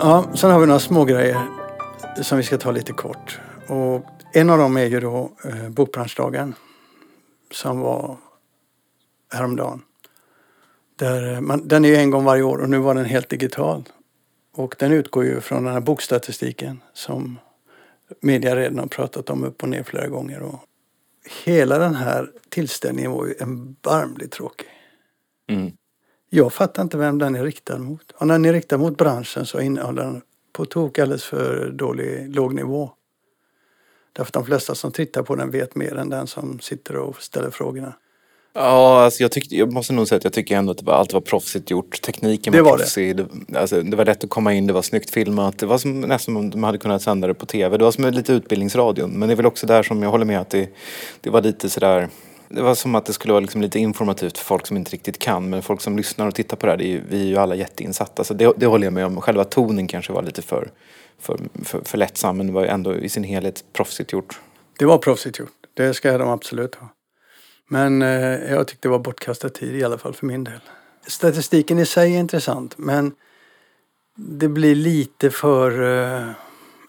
Ja, 0.01 0.25
sen 0.35 0.51
har 0.51 0.61
vi 0.61 0.67
några 0.67 0.81
små 0.81 1.05
grejer 1.05 1.37
som 2.23 2.39
vi 2.39 2.45
ska 2.45 2.59
ta 2.59 2.71
lite 2.71 2.93
kort. 2.93 3.41
Och 3.69 4.05
en 4.33 4.51
av 4.51 4.59
dem 4.59 4.77
är 4.77 4.85
ju 4.85 5.01
då 5.01 5.33
eh, 5.45 5.69
Bokbranschdagen 5.69 6.55
som 7.51 7.81
var 7.81 8.17
häromdagen. 9.33 9.83
Där 10.97 11.35
eh, 11.35 11.41
man, 11.41 11.69
den 11.69 11.85
är 11.85 11.89
ju 11.89 11.97
en 11.97 12.11
gång 12.11 12.25
varje 12.25 12.43
år 12.43 12.59
och 12.59 12.71
nu 12.71 12.79
var 12.79 12.95
den 12.95 13.05
helt 13.05 13.29
digital. 13.29 13.85
Och 14.55 14.77
den 14.79 14.93
utgår 14.93 15.25
ju 15.25 15.41
från 15.41 15.65
den 15.65 15.73
här 15.73 15.81
bokstatistiken 15.81 16.83
som 16.93 17.39
media 18.21 18.57
redan 18.57 18.79
har 18.79 18.87
pratat 18.87 19.31
om 19.31 19.45
upp 19.45 19.63
och 19.63 19.69
ner 19.69 19.83
flera 19.83 20.09
gånger. 20.09 20.41
Och 20.41 20.61
hela 21.45 21.79
den 21.79 21.95
här 21.95 22.31
tillställningen 22.49 23.11
var 23.11 23.27
ju 23.27 23.33
erbarmligt 23.33 24.33
tråkig. 24.33 24.67
Mm. 25.49 25.73
Jag 26.31 26.53
fattar 26.53 26.83
inte 26.83 26.99
vem 26.99 27.19
den 27.19 27.35
är 27.35 27.45
riktad 27.45 27.79
mot. 27.79 28.11
Och 28.11 28.27
när 28.27 28.35
den 28.35 28.45
är 28.45 28.53
riktad 28.53 28.79
mot 28.79 28.97
branschen 28.97 29.47
så 29.47 29.61
innehåller 29.61 30.03
den 30.03 30.23
på 30.59 30.65
tok 30.65 30.99
alldeles 30.99 31.25
för 31.25 31.71
dålig, 31.71 32.35
låg 32.35 32.55
nivå. 32.55 32.91
Därför 34.13 34.29
att 34.31 34.33
de 34.35 34.45
flesta 34.45 34.75
som 34.75 34.93
tittar 34.93 35.23
på 35.23 35.37
den 35.37 35.51
vet 35.51 35.75
mer 35.75 35.95
än 35.97 36.11
den 36.11 36.27
som 36.27 36.61
sitter 36.61 36.97
och 36.97 37.23
ställer 37.23 37.51
frågorna. 37.51 37.93
Ja, 38.55 39.05
alltså 39.05 39.23
jag, 39.23 39.33
tyckte, 39.33 39.57
jag 39.57 39.73
måste 39.73 39.93
nog 39.93 40.09
säga 40.09 40.17
att 40.17 40.25
jag 40.25 40.33
tycker 40.33 40.57
ändå 40.57 40.71
att 40.73 40.79
det 40.79 40.85
var, 40.85 40.93
allt 40.95 41.13
var 41.13 41.21
proffsigt 41.21 41.71
gjort. 41.71 42.03
Tekniken 42.03 42.53
Det 42.53 42.63
var, 42.63 42.71
var 42.71 42.77
det. 42.77 42.83
proffsig. 42.83 43.17
Det. 43.17 43.27
alltså, 43.59 43.83
det 43.83 43.97
var 43.97 44.05
lätt 44.05 44.25
att 44.25 44.31
komma 44.31 44.55
in, 44.55 44.67
det 44.67 44.73
var 44.73 44.83
snyggt 44.83 45.11
filmat. 45.11 45.59
Det 45.59 45.67
var 45.67 45.79
som, 45.79 46.01
nästan 46.01 46.19
som 46.19 46.37
om 46.37 46.51
de 46.51 46.63
hade 46.63 46.79
kunnat 46.79 47.03
sända 47.03 47.29
det 47.29 47.35
på 47.35 47.47
tv. 47.47 47.77
Det 47.77 47.85
var 47.85 47.93
som 47.93 48.05
lite 48.05 48.33
utbildningsradion. 48.33 49.11
Men 49.11 49.29
det 49.29 49.35
är 49.35 49.37
väl 49.37 49.47
också 49.47 49.67
där 49.67 49.83
som 49.83 50.03
jag 50.03 50.11
håller 50.11 50.25
med 50.25 50.41
att 50.41 50.51
det, 50.51 50.69
det 51.21 51.31
var 51.31 51.43
lite 51.43 51.71
sådär 51.71 52.09
det 52.49 52.63
var 52.63 52.75
som 52.75 52.95
att 52.95 53.07
det 53.07 53.13
skulle 53.13 53.33
vara 53.33 53.41
liksom 53.41 53.61
lite 53.61 53.79
informativt 53.79 54.39
för 54.39 54.45
folk 54.45 54.67
som 54.67 54.77
inte 54.77 54.91
riktigt 54.91 55.19
kan. 55.19 55.51
Men 55.51 55.63
folk 55.63 55.81
som 55.81 55.97
lyssnar 55.97 56.27
och 56.27 56.35
tittar 56.35 56.57
på 56.57 56.67
det 56.67 56.73
här, 56.73 56.77
det 56.77 56.85
är 56.85 56.89
ju, 56.89 57.03
vi 57.09 57.21
är 57.21 57.27
ju 57.27 57.37
alla 57.37 57.55
jätteinsatta. 57.55 58.25
Så 58.25 58.35
det, 58.35 58.53
det 58.57 58.67
håller 58.67 58.87
jag 58.87 58.93
med 58.93 59.07
om. 59.07 59.21
Själva 59.21 59.45
tonen 59.45 59.87
kanske 59.87 60.13
var 60.13 60.23
lite 60.23 60.43
för, 60.43 60.71
för, 61.19 61.39
för, 61.65 61.81
för 61.85 61.99
lättsam. 61.99 62.37
Men 62.37 62.47
det 62.47 62.53
var 62.53 62.63
ju 62.63 62.69
ändå 62.69 62.95
i 62.95 63.09
sin 63.09 63.25
helhet 63.25 63.65
proffsigt 63.73 64.13
gjort. 64.13 64.41
Det 64.79 64.85
var 64.85 64.99
proffsigt 64.99 65.39
gjort. 65.39 65.53
Det 65.75 65.95
ska 65.95 66.19
de 66.19 66.29
absolut 66.29 66.75
ha. 66.75 66.89
Men 67.69 68.03
eh, 68.03 68.53
jag 68.53 68.69
tyckte 68.69 68.89
det 68.89 68.93
var 68.93 68.99
bortkastad 68.99 69.49
tid 69.49 69.77
i 69.77 69.85
alla 69.85 69.99
fall 69.99 70.15
för 70.15 70.27
min 70.27 70.45
del. 70.45 70.61
Statistiken 71.07 71.79
i 71.79 71.87
sig 71.87 72.15
är 72.15 72.19
intressant 72.19 72.79
men 72.79 73.13
det 74.17 74.49
blir 74.49 74.75
lite 74.75 75.31
för 75.31 75.83
eh, 76.03 76.31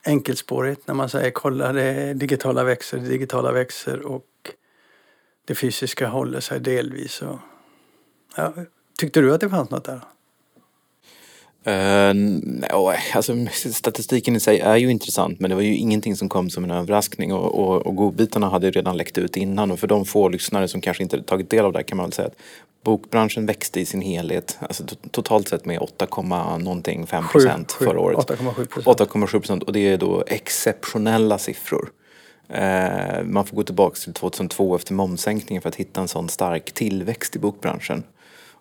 enkelspårigt 0.04 0.88
när 0.88 0.94
man 0.94 1.10
säger 1.10 1.32
kolla 1.32 1.74
det 1.74 2.14
digitala 2.14 2.64
växer, 2.64 2.98
det 2.98 3.08
digitala 3.08 3.52
växer 3.52 4.06
och 4.06 4.24
det 5.50 5.56
fysiska 5.56 6.08
håller 6.08 6.40
sig 6.40 6.60
delvis. 6.60 7.22
Och, 7.22 7.40
ja, 8.36 8.54
tyckte 9.00 9.22
du 9.22 9.34
att 9.34 9.42
det 9.42 9.50
fanns 9.50 9.70
något 9.70 9.86
där? 9.86 10.02
Uh, 11.68 12.14
nej, 12.44 12.98
alltså, 13.16 13.34
statistiken 13.54 14.36
i 14.36 14.40
sig 14.40 14.60
är 14.60 14.76
ju 14.78 14.92
intressant 14.92 15.40
men 15.40 15.50
det 15.50 15.56
var 15.56 15.62
ju 15.62 15.76
ingenting 15.76 16.16
som 16.16 16.30
kom 16.30 16.50
som 16.50 16.64
en 16.64 16.72
överraskning 16.72 17.34
och, 17.34 17.56
och, 17.56 17.88
och 17.88 17.96
godbitarna 17.96 18.50
hade 18.50 18.68
ju 18.68 18.72
redan 18.72 18.98
läckt 18.98 19.18
ut 19.18 19.38
innan 19.38 19.72
och 19.72 19.80
för 19.80 19.88
de 19.88 20.06
få 20.06 20.30
lyssnare 20.30 20.68
som 20.68 20.82
kanske 20.82 21.04
inte 21.04 21.24
tagit 21.24 21.50
del 21.50 21.66
av 21.66 21.72
det 21.72 21.80
här 21.80 21.84
kan 21.84 21.98
man 21.98 22.06
väl 22.06 22.14
säga 22.14 22.28
att 22.28 22.38
bokbranschen 22.84 23.46
växte 23.46 23.80
i 23.80 23.86
sin 23.86 24.02
helhet, 24.02 24.58
alltså 24.62 24.84
totalt 25.12 25.48
sett 25.48 25.66
med 25.66 25.80
8, 25.80 26.08
någonting 26.58 27.08
5 27.08 27.28
procent 27.28 27.72
förra 27.72 28.00
året. 28.00 28.18
8,7 28.18 28.66
procent. 28.66 29.00
8,7 29.00 29.32
procent 29.32 29.64
och 29.64 29.74
det 29.74 29.80
är 29.80 29.98
då 29.98 30.24
exceptionella 30.28 31.38
siffror. 31.38 31.92
Eh, 32.50 33.24
man 33.24 33.46
får 33.46 33.56
gå 33.56 33.64
tillbaka 33.64 33.96
till 33.96 34.14
2002 34.14 34.76
efter 34.76 34.94
momssänkningen 34.94 35.62
för 35.62 35.70
att 35.70 35.76
hitta 35.76 36.02
en 36.02 36.08
sån 36.08 36.30
stark 36.30 36.72
tillväxt 36.72 37.36
i 37.36 37.40
bokbranschen. 37.40 38.04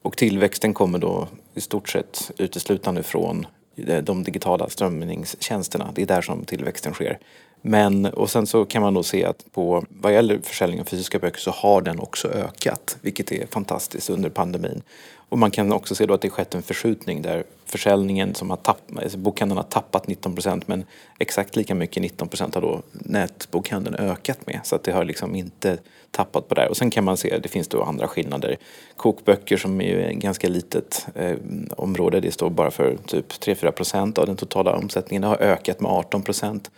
Och 0.02 0.16
tillväxten 0.16 0.74
kommer 0.74 0.98
då 0.98 1.28
i 1.54 1.60
stort 1.60 1.88
sett 1.88 2.30
uteslutande 2.38 3.02
från 3.02 3.46
eh, 3.76 4.02
de 4.02 4.24
digitala 4.24 4.68
strömningstjänsterna. 4.68 5.92
Det 5.94 6.02
är 6.02 6.06
där 6.06 6.22
som 6.22 6.44
tillväxten 6.44 6.92
sker. 6.92 7.18
Men, 7.62 8.06
och 8.06 8.30
sen 8.30 8.46
så 8.46 8.64
kan 8.64 8.82
man 8.82 8.94
då 8.94 9.02
se 9.02 9.24
att 9.24 9.44
på, 9.52 9.84
vad 9.88 10.12
gäller 10.12 10.40
försäljningen 10.42 10.82
av 10.82 10.88
fysiska 10.88 11.18
böcker 11.18 11.40
så 11.40 11.50
har 11.50 11.80
den 11.80 12.00
också 12.00 12.28
ökat, 12.28 12.98
vilket 13.00 13.32
är 13.32 13.46
fantastiskt 13.46 14.10
under 14.10 14.30
pandemin. 14.30 14.82
Och 15.28 15.38
man 15.38 15.50
kan 15.50 15.72
också 15.72 15.94
se 15.94 16.06
då 16.06 16.14
att 16.14 16.20
det 16.20 16.30
skett 16.30 16.54
en 16.54 16.62
förskjutning 16.62 17.22
där 17.22 17.44
försäljningen 17.64 18.34
som 18.34 18.50
har 18.50 18.56
tappat, 18.56 19.02
alltså 19.02 19.18
bokhandeln 19.18 19.56
har 19.56 19.64
tappat 19.64 20.08
19 20.08 20.34
procent 20.34 20.68
men 20.68 20.84
exakt 21.18 21.56
lika 21.56 21.74
mycket 21.74 22.02
19 22.02 22.28
procent 22.28 22.54
har 22.54 22.62
då 22.62 22.82
nätbokhandeln 22.92 23.96
ökat 23.96 24.46
med. 24.46 24.60
Så 24.64 24.76
att 24.76 24.84
det 24.84 24.92
har 24.92 25.04
liksom 25.04 25.34
inte 25.34 25.78
tappat 26.10 26.48
på 26.48 26.54
det. 26.54 26.68
Och 26.68 26.76
sen 26.76 26.90
kan 26.90 27.04
man 27.04 27.16
se, 27.16 27.38
det 27.38 27.48
finns 27.48 27.68
då 27.68 27.82
andra 27.82 28.08
skillnader. 28.08 28.56
Kokböcker 28.96 29.56
som 29.56 29.80
är 29.80 29.96
ett 29.96 30.16
ganska 30.16 30.48
litet 30.48 31.06
eh, 31.14 31.36
område, 31.76 32.20
det 32.20 32.32
står 32.32 32.50
bara 32.50 32.70
för 32.70 32.96
typ 33.06 33.32
3-4 33.32 33.70
procent 33.70 34.18
av 34.18 34.26
den 34.26 34.36
totala 34.36 34.76
omsättningen. 34.76 35.22
Det 35.22 35.28
har 35.28 35.36
ökat 35.36 35.80
med 35.80 35.92
18 35.92 36.22
procent. 36.22 36.70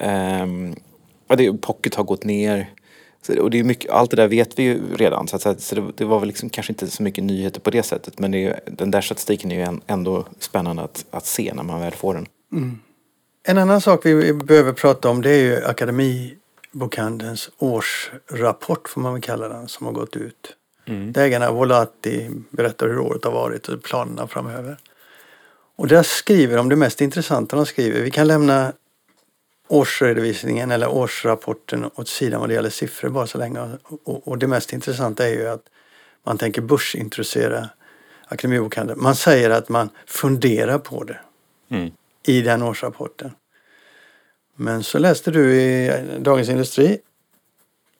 Um, 0.00 0.76
pocket 1.60 1.94
har 1.94 2.04
gått 2.04 2.24
ner. 2.24 2.70
Så, 3.22 3.42
och 3.42 3.50
det 3.50 3.58
är 3.58 3.64
mycket, 3.64 3.90
allt 3.90 4.10
det 4.10 4.16
där 4.16 4.28
vet 4.28 4.58
vi 4.58 4.62
ju 4.62 4.96
redan. 4.96 5.28
Så, 5.28 5.36
att, 5.36 5.60
så 5.60 5.74
det, 5.74 5.92
det, 5.96 6.04
var 6.04 6.18
väl 6.20 6.26
liksom 6.26 6.50
kanske 6.50 6.72
inte 6.72 6.86
så 6.86 7.02
mycket 7.02 7.24
nyheter 7.24 7.60
på 7.60 7.70
det 7.70 7.82
sättet. 7.82 8.18
Men 8.18 8.30
det 8.30 8.44
är, 8.44 8.60
den 8.66 8.90
där 8.90 9.00
statistiken 9.00 9.52
är 9.52 9.70
ju 9.70 9.78
ändå 9.86 10.26
spännande 10.38 10.82
att, 10.82 11.04
att 11.10 11.26
se 11.26 11.52
när 11.54 11.62
man 11.62 11.80
väl 11.80 11.92
får 11.92 12.14
den. 12.14 12.26
Mm. 12.52 12.78
En 13.44 13.58
annan 13.58 13.80
sak 13.80 14.06
vi 14.06 14.32
behöver 14.32 14.72
prata 14.72 15.08
om 15.08 15.22
det 15.22 15.30
är 15.30 15.42
ju 15.42 15.64
Akademibokhandelns 15.64 17.50
årsrapport 17.58 18.88
får 18.88 19.00
man 19.00 19.12
väl 19.12 19.22
kalla 19.22 19.48
den 19.48 19.68
som 19.68 19.86
har 19.86 19.92
gått 19.92 20.16
ut. 20.16 20.56
Mm. 20.86 21.12
Där 21.12 21.22
ägarna 21.22 21.50
Volati 21.50 22.30
berättar 22.50 22.88
hur 22.88 22.98
året 22.98 23.24
har 23.24 23.32
varit 23.32 23.68
och 23.68 23.82
planerna 23.82 24.26
framöver. 24.26 24.76
Och 25.76 25.88
där 25.88 26.02
skriver 26.02 26.56
de 26.56 26.68
det 26.68 26.76
mest 26.76 27.00
intressanta 27.00 27.56
de 27.56 27.66
skriver. 27.66 28.00
Vi 28.02 28.10
kan 28.10 28.26
lämna 28.26 28.72
årsredovisningen 29.68 30.70
eller 30.70 30.88
årsrapporten 30.88 31.90
åt 31.94 32.08
sidan 32.08 32.40
vad 32.40 32.48
det 32.48 32.54
gäller 32.54 32.70
siffror 32.70 33.08
bara 33.08 33.26
så 33.26 33.38
länge. 33.38 33.60
Och, 34.04 34.28
och 34.28 34.38
det 34.38 34.46
mest 34.46 34.72
intressanta 34.72 35.28
är 35.28 35.32
ju 35.32 35.48
att 35.48 35.62
man 36.24 36.38
tänker 36.38 36.62
börsintroducera 36.62 37.68
Akademibokhandeln. 38.26 39.02
Man 39.02 39.16
säger 39.16 39.50
att 39.50 39.68
man 39.68 39.88
funderar 40.06 40.78
på 40.78 41.04
det 41.04 41.20
mm. 41.70 41.90
i 42.26 42.40
den 42.40 42.62
årsrapporten. 42.62 43.30
Men 44.56 44.82
så 44.82 44.98
läste 44.98 45.30
du 45.30 45.54
i 45.54 45.92
Dagens 46.18 46.48
Industri 46.48 46.98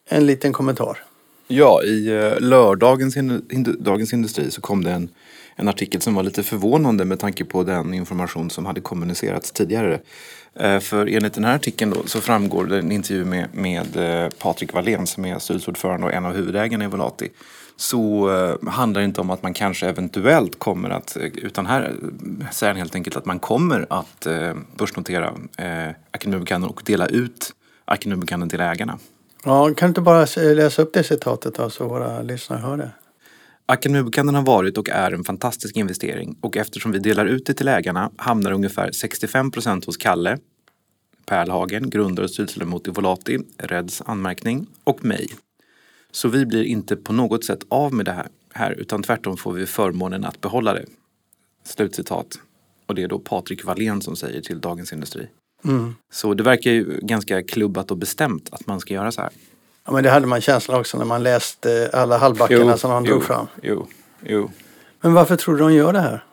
en 0.09 0.27
liten 0.27 0.53
kommentar. 0.53 0.99
Ja, 1.47 1.83
i 1.83 2.09
eh, 2.09 2.41
lördagens 2.41 3.17
Dagens 3.79 4.13
Industri 4.13 4.51
så 4.51 4.61
kom 4.61 4.85
det 4.85 4.91
en, 4.91 5.09
en 5.57 5.69
artikel 5.69 6.01
som 6.01 6.15
var 6.15 6.23
lite 6.23 6.43
förvånande 6.43 7.05
med 7.05 7.19
tanke 7.19 7.45
på 7.45 7.63
den 7.63 7.95
information 7.95 8.51
som 8.51 8.67
hade 8.67 8.81
kommunicerats 8.81 9.53
tidigare. 9.53 10.01
Eh, 10.55 10.81
för 10.81 11.07
enligt 11.07 11.35
den 11.35 11.45
här 11.45 11.55
artikeln 11.55 11.91
då, 11.91 12.03
så 12.07 12.21
framgår 12.21 12.65
det 12.65 12.79
en 12.79 12.93
intervju 12.93 13.25
med, 13.25 13.49
med 13.53 13.97
eh, 13.97 14.31
Patrik 14.39 14.73
Wallén 14.73 15.07
som 15.07 15.25
är 15.25 15.39
styrelseordförande 15.39 16.07
och 16.07 16.13
en 16.13 16.25
av 16.25 16.33
huvudägarna 16.33 16.85
i 16.85 16.89
Volati. 16.89 17.29
Så 17.77 18.31
eh, 18.31 18.71
handlar 18.71 19.01
det 19.01 19.05
inte 19.05 19.21
om 19.21 19.31
att 19.31 19.43
man 19.43 19.55
kanske 19.55 19.89
eventuellt 19.89 20.59
kommer 20.59 20.91
att, 20.91 21.17
utan 21.21 21.67
här 21.67 21.95
säger 22.53 22.73
han 22.73 22.79
helt 22.79 22.95
enkelt 22.95 23.17
att 23.17 23.25
man 23.25 23.39
kommer 23.39 23.87
att 23.91 24.27
börsnotera 24.77 25.35
eh, 25.59 25.95
Akademibokhandeln 26.11 26.71
och 26.71 26.83
dela 26.87 27.07
ut 27.07 27.53
Akademibokhandeln 27.85 28.51
till 28.51 28.61
ägarna. 28.61 28.99
Ja, 29.45 29.65
kan 29.65 29.87
du 29.87 29.89
inte 29.89 30.01
bara 30.01 30.27
läsa 30.37 30.83
upp 30.83 30.95
det 30.95 31.05
citatet 31.05 31.55
då 31.55 31.71
så 31.71 31.89
våra 31.89 32.23
lyssnare 32.23 32.61
hör 32.61 32.77
det? 32.77 32.91
Akademibokhandeln 33.67 34.37
har 34.37 34.43
varit 34.43 34.79
och 34.79 34.89
är 34.89 35.13
en 35.13 35.25
fantastisk 35.25 35.77
investering 35.77 36.37
och 36.41 36.57
eftersom 36.57 36.93
vi 36.93 36.99
delar 36.99 37.27
ut 37.27 37.47
det 37.47 37.55
till 37.55 37.69
ägarna 37.69 38.11
hamnar 38.17 38.53
ungefär 38.53 38.93
65 38.93 39.51
procent 39.51 39.85
hos 39.85 39.97
Kalle, 39.97 40.39
Pärlhagen, 41.27 41.91
grundare 41.91 42.25
och 42.25 42.31
styrelseledamot 42.31 42.89
i 42.89 42.91
Volati, 42.91 43.39
Reds 43.59 44.03
anmärkning 44.07 44.67
och 44.85 45.05
mig. 45.05 45.29
Så 46.11 46.29
vi 46.29 46.47
blir 46.47 46.65
inte 46.65 46.97
på 46.97 47.13
något 47.13 47.45
sätt 47.45 47.65
av 47.69 47.95
med 47.95 48.07
det 48.07 48.13
här, 48.13 48.29
här 48.53 48.73
utan 48.73 49.03
tvärtom 49.03 49.37
får 49.37 49.53
vi 49.53 49.67
förmånen 49.67 50.25
att 50.25 50.41
behålla 50.41 50.75
det. 50.75 50.85
Slutcitat. 51.65 52.39
Och 52.87 52.95
det 52.95 53.03
är 53.03 53.09
då 53.09 53.19
Patrik 53.19 53.65
Wallén 53.65 54.01
som 54.01 54.17
säger 54.17 54.41
till 54.41 54.61
Dagens 54.61 54.93
Industri. 54.93 55.29
Mm. 55.65 55.95
Så 56.13 56.35
det 56.35 56.43
verkar 56.43 56.71
ju 56.71 56.99
ganska 57.03 57.43
klubbat 57.43 57.91
och 57.91 57.97
bestämt 57.97 58.49
att 58.53 58.67
man 58.67 58.81
ska 58.81 58.95
göra 58.95 59.13
så 59.13 59.21
här. 59.21 59.31
Ja, 59.85 59.93
men 59.93 60.05
det 60.05 60.11
hade 60.11 60.27
man 60.27 60.41
känslan 60.41 60.81
också 60.81 60.99
när 60.99 61.05
man 61.05 61.23
läste 61.23 61.91
alla 61.93 62.19
halvbackarna 62.19 62.77
som 62.77 62.91
han 62.91 63.05
drog 63.05 63.25
fram. 63.25 63.47
Jo, 63.63 63.87
jo. 64.27 64.51
Men 65.01 65.15
varför 65.15 65.37
tror 65.37 65.57
du 65.57 65.61
de 65.61 65.75
gör 65.75 65.93
det 65.93 66.01
här? 66.01 66.25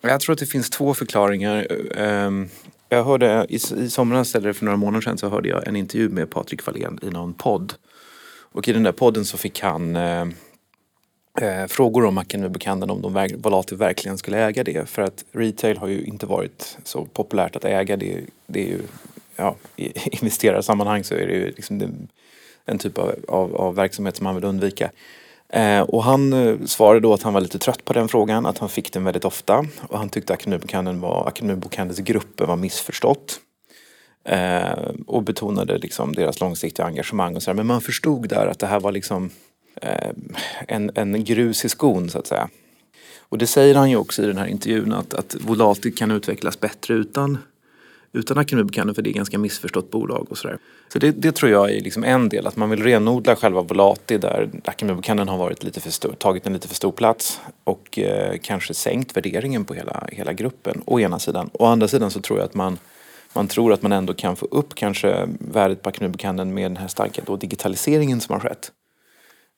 Jag 0.00 0.20
tror 0.20 0.32
att 0.32 0.38
det 0.38 0.46
finns 0.46 0.70
två 0.70 0.94
förklaringar. 0.94 1.66
Ehm, 1.96 2.48
jag 2.88 3.04
hörde 3.04 3.46
i, 3.48 3.58
somras, 3.90 4.34
eller 4.34 4.52
för 4.52 4.64
några 4.64 4.76
månader 4.76 5.00
sedan, 5.00 5.18
så 5.18 5.28
hörde 5.28 5.48
jag 5.48 5.66
en 5.66 5.76
intervju 5.76 6.08
med 6.08 6.30
Patrik 6.30 6.66
Wallén 6.66 6.98
i 7.02 7.10
någon 7.10 7.34
podd. 7.34 7.74
Och 8.52 8.68
i 8.68 8.72
den 8.72 8.82
där 8.82 8.92
podden 8.92 9.24
så 9.24 9.36
fick 9.36 9.60
han 9.60 9.96
eh, 9.96 10.26
eh, 11.40 11.66
frågor 11.68 12.04
om 12.04 12.18
Akademibokhandeln 12.18 12.90
om 12.90 13.02
de 13.02 13.28
Volati 13.36 13.74
verkligen 13.74 14.18
skulle 14.18 14.38
äga 14.38 14.64
det. 14.64 14.88
För 14.88 15.02
att 15.02 15.24
retail 15.32 15.78
har 15.78 15.88
ju 15.88 16.04
inte 16.04 16.26
varit 16.26 16.78
så 16.84 17.04
populärt 17.04 17.56
att 17.56 17.64
äga. 17.64 17.96
Det, 17.96 18.20
det 18.46 18.62
är 18.62 18.66
ju, 18.66 18.80
ja, 19.36 19.56
i 19.76 19.92
investerarsammanhang 20.16 21.04
så 21.04 21.14
är 21.14 21.26
det 21.26 21.34
ju 21.34 21.46
liksom 21.46 21.78
det, 21.78 21.88
en 22.66 22.78
typ 22.78 22.98
av, 22.98 23.14
av, 23.28 23.56
av, 23.56 23.74
verksamhet 23.74 24.16
som 24.16 24.26
han 24.26 24.34
vill 24.34 24.44
undvika. 24.44 24.90
Eh, 25.48 25.80
och 25.80 26.04
han 26.04 26.32
eh, 26.32 26.56
svarade 26.66 27.00
då 27.00 27.14
att 27.14 27.22
han 27.22 27.32
var 27.32 27.40
lite 27.40 27.58
trött 27.58 27.84
på 27.84 27.92
den 27.92 28.08
frågan, 28.08 28.46
att 28.46 28.58
han 28.58 28.68
fick 28.68 28.92
den 28.92 29.04
väldigt 29.04 29.24
ofta. 29.24 29.66
Och 29.88 29.98
han 29.98 30.08
tyckte 30.08 30.32
att 30.32 30.40
Akademibokhandeln 30.40 31.00
var, 31.00 31.28
Akademibokhandelns 31.28 32.00
grupper 32.00 32.46
var 32.46 32.56
missförstått. 32.56 33.40
Eh, 34.24 34.90
och 35.06 35.22
betonade 35.22 35.78
liksom 35.78 36.12
deras 36.12 36.40
långsiktiga 36.40 36.86
engagemang 36.86 37.36
och 37.36 37.42
sådär. 37.42 37.56
Men 37.56 37.66
man 37.66 37.80
förstod 37.80 38.28
där 38.28 38.46
att 38.46 38.58
det 38.58 38.66
här 38.66 38.80
var 38.80 38.92
liksom 38.92 39.30
eh, 39.82 40.10
en, 40.68 40.90
en 40.94 41.24
grus 41.24 41.64
i 41.64 41.68
skon 41.68 42.10
så 42.10 42.18
att 42.18 42.26
säga. 42.26 42.48
Och 43.28 43.38
det 43.38 43.46
säger 43.46 43.74
han 43.74 43.90
ju 43.90 43.96
också 43.96 44.22
i 44.22 44.26
den 44.26 44.38
här 44.38 44.46
intervjun 44.46 44.92
att, 44.92 45.14
att 45.14 45.36
Volati 45.40 45.90
kan 45.90 46.10
utvecklas 46.10 46.60
bättre 46.60 46.94
utan 46.94 47.38
utan 48.14 48.38
Akademibokhandeln 48.38 48.94
för 48.94 49.02
det 49.02 49.08
är 49.08 49.10
ett 49.10 49.16
ganska 49.16 49.38
missförstått 49.38 49.90
bolag 49.90 50.26
och 50.30 50.38
sådär. 50.38 50.58
Så 50.92 50.98
det, 50.98 51.10
det, 51.10 51.32
tror 51.32 51.52
jag 51.52 51.70
är 51.70 51.80
liksom 51.80 52.04
en 52.04 52.28
del, 52.28 52.46
att 52.46 52.56
man 52.56 52.70
vill 52.70 52.82
renodla 52.82 53.36
själva 53.36 53.62
Volati 53.62 54.18
där 54.18 54.50
Akademibokhandeln 54.64 55.28
har 55.28 55.38
varit 55.38 55.62
lite 55.64 55.80
för 55.80 55.90
stor, 55.90 56.12
tagit 56.12 56.46
en 56.46 56.52
lite 56.52 56.68
för 56.68 56.74
stor 56.74 56.92
plats 56.92 57.40
och 57.64 57.98
eh, 57.98 58.36
kanske 58.42 58.74
sänkt 58.74 59.16
värderingen 59.16 59.64
på 59.64 59.74
hela, 59.74 60.08
hela 60.12 60.32
gruppen 60.32 60.82
å 60.84 61.00
ena 61.00 61.18
sidan. 61.18 61.50
Å 61.52 61.66
andra 61.66 61.88
sidan 61.88 62.10
så 62.10 62.20
tror 62.20 62.38
jag 62.38 62.46
att 62.46 62.54
man 62.54 62.78
man 63.36 63.48
tror 63.48 63.72
att 63.72 63.82
man 63.82 63.92
ändå 63.92 64.14
kan 64.14 64.36
få 64.36 64.46
upp 64.46 64.74
kanske 64.74 65.28
värdet 65.38 65.82
på 65.82 65.88
Akademibokhandeln 65.88 66.54
med 66.54 66.64
den 66.64 66.76
här 66.76 66.88
starka 66.88 67.22
då 67.26 67.36
digitaliseringen 67.36 68.20
som 68.20 68.32
har 68.32 68.40
skett. 68.40 68.72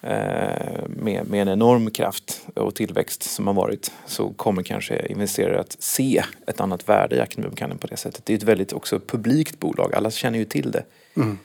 Eh, 0.02 0.82
med, 0.88 1.30
med 1.30 1.42
en 1.42 1.48
enorm 1.48 1.90
kraft 1.90 2.46
och 2.54 2.74
tillväxt 2.74 3.22
som 3.22 3.46
har 3.46 3.54
varit 3.54 3.92
så 4.06 4.30
kommer 4.30 4.62
kanske 4.62 5.06
investerare 5.06 5.61
att 5.61 5.76
se 5.78 6.22
ett 6.46 6.61
annat 6.61 6.88
värde 6.88 7.16
i 7.16 7.20
Akademibokhandeln 7.20 7.78
på 7.78 7.87
det 7.87 7.96
sättet. 7.96 8.26
Det 8.26 8.32
är 8.32 8.37
ett 8.37 8.42
väldigt 8.42 8.72
också 8.72 9.00
publikt 9.00 9.61
bolag, 9.61 9.94
alla 9.94 10.11
känner 10.11 10.38
ju 10.38 10.44
till 10.44 10.70
det. 10.70 10.85
Mm. 11.16 11.38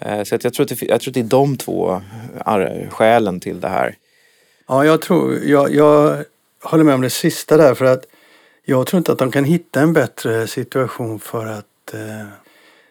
Eh, 0.00 0.24
så 0.24 0.38
jag, 0.42 0.54
tror 0.54 0.64
att 0.64 0.68
det, 0.68 0.82
jag 0.82 1.00
tror 1.00 1.10
att 1.10 1.14
det 1.14 1.20
är 1.20 1.24
de 1.24 1.56
två 1.56 2.02
skälen 2.90 3.40
till 3.40 3.60
det 3.60 3.68
här. 3.68 3.96
Ja, 4.68 4.84
jag 4.84 5.02
tror, 5.02 5.38
jag, 5.44 5.74
jag 5.74 6.24
håller 6.62 6.84
med 6.84 6.94
om 6.94 7.00
det 7.00 7.10
sista 7.10 7.56
där 7.56 7.74
för 7.74 7.84
att 7.84 8.04
jag 8.64 8.86
tror 8.86 8.98
inte 8.98 9.12
att 9.12 9.18
de 9.18 9.32
kan 9.32 9.44
hitta 9.44 9.80
en 9.80 9.92
bättre 9.92 10.46
situation 10.46 11.20
för 11.20 11.46
att 11.46 11.94
eh, 11.94 12.26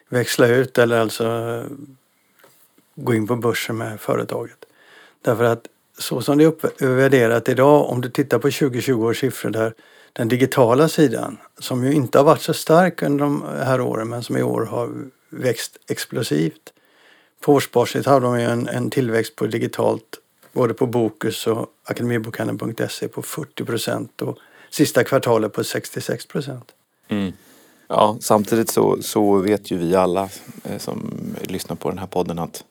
växla 0.08 0.46
ut 0.46 0.78
eller 0.78 1.00
alltså 1.00 1.64
gå 2.94 3.14
in 3.14 3.26
på 3.26 3.36
börsen 3.36 3.76
med 3.76 4.00
företaget. 4.00 4.64
Därför 5.22 5.44
att 5.44 5.66
så 5.98 6.22
som 6.22 6.38
det 6.38 6.44
är 6.44 6.48
uppvärderat 6.48 7.48
idag, 7.48 7.90
om 7.90 8.00
du 8.00 8.10
tittar 8.10 8.38
på 8.38 8.50
2020 8.50 8.92
års 8.92 9.20
siffror 9.20 9.50
där 9.50 9.74
den 10.12 10.28
digitala 10.28 10.88
sidan, 10.88 11.38
som 11.58 11.84
ju 11.84 11.92
inte 11.92 12.18
har 12.18 12.24
varit 12.24 12.42
så 12.42 12.54
stark 12.54 13.02
under 13.02 13.24
de 13.24 13.44
här 13.64 13.80
åren 13.80 14.08
men 14.08 14.22
som 14.22 14.36
i 14.36 14.42
år 14.42 14.64
har 14.64 14.90
växt 15.30 15.78
explosivt. 15.88 16.72
På 17.40 17.52
årsbasis 17.52 18.06
har 18.06 18.20
de 18.20 18.40
ju 18.40 18.44
en, 18.44 18.68
en 18.68 18.90
tillväxt 18.90 19.36
på 19.36 19.46
digitalt 19.46 20.18
både 20.52 20.74
på 20.74 20.86
Bokus 20.86 21.46
och 21.46 21.66
akademibokhandeln.se 21.84 23.08
på 23.08 23.22
40 23.22 23.64
procent 23.64 24.22
och 24.22 24.38
sista 24.70 25.04
kvartalet 25.04 25.52
på 25.52 25.64
66 25.64 26.26
procent. 26.26 26.72
Mm. 27.08 27.32
Ja, 27.88 28.16
samtidigt 28.20 28.70
så, 28.70 29.02
så 29.02 29.36
vet 29.36 29.70
ju 29.70 29.76
vi 29.76 29.94
alla 29.94 30.28
eh, 30.64 30.78
som 30.78 31.14
lyssnar 31.40 31.76
på 31.76 31.88
den 31.88 31.98
här 31.98 32.06
podden 32.06 32.38
att 32.38 32.64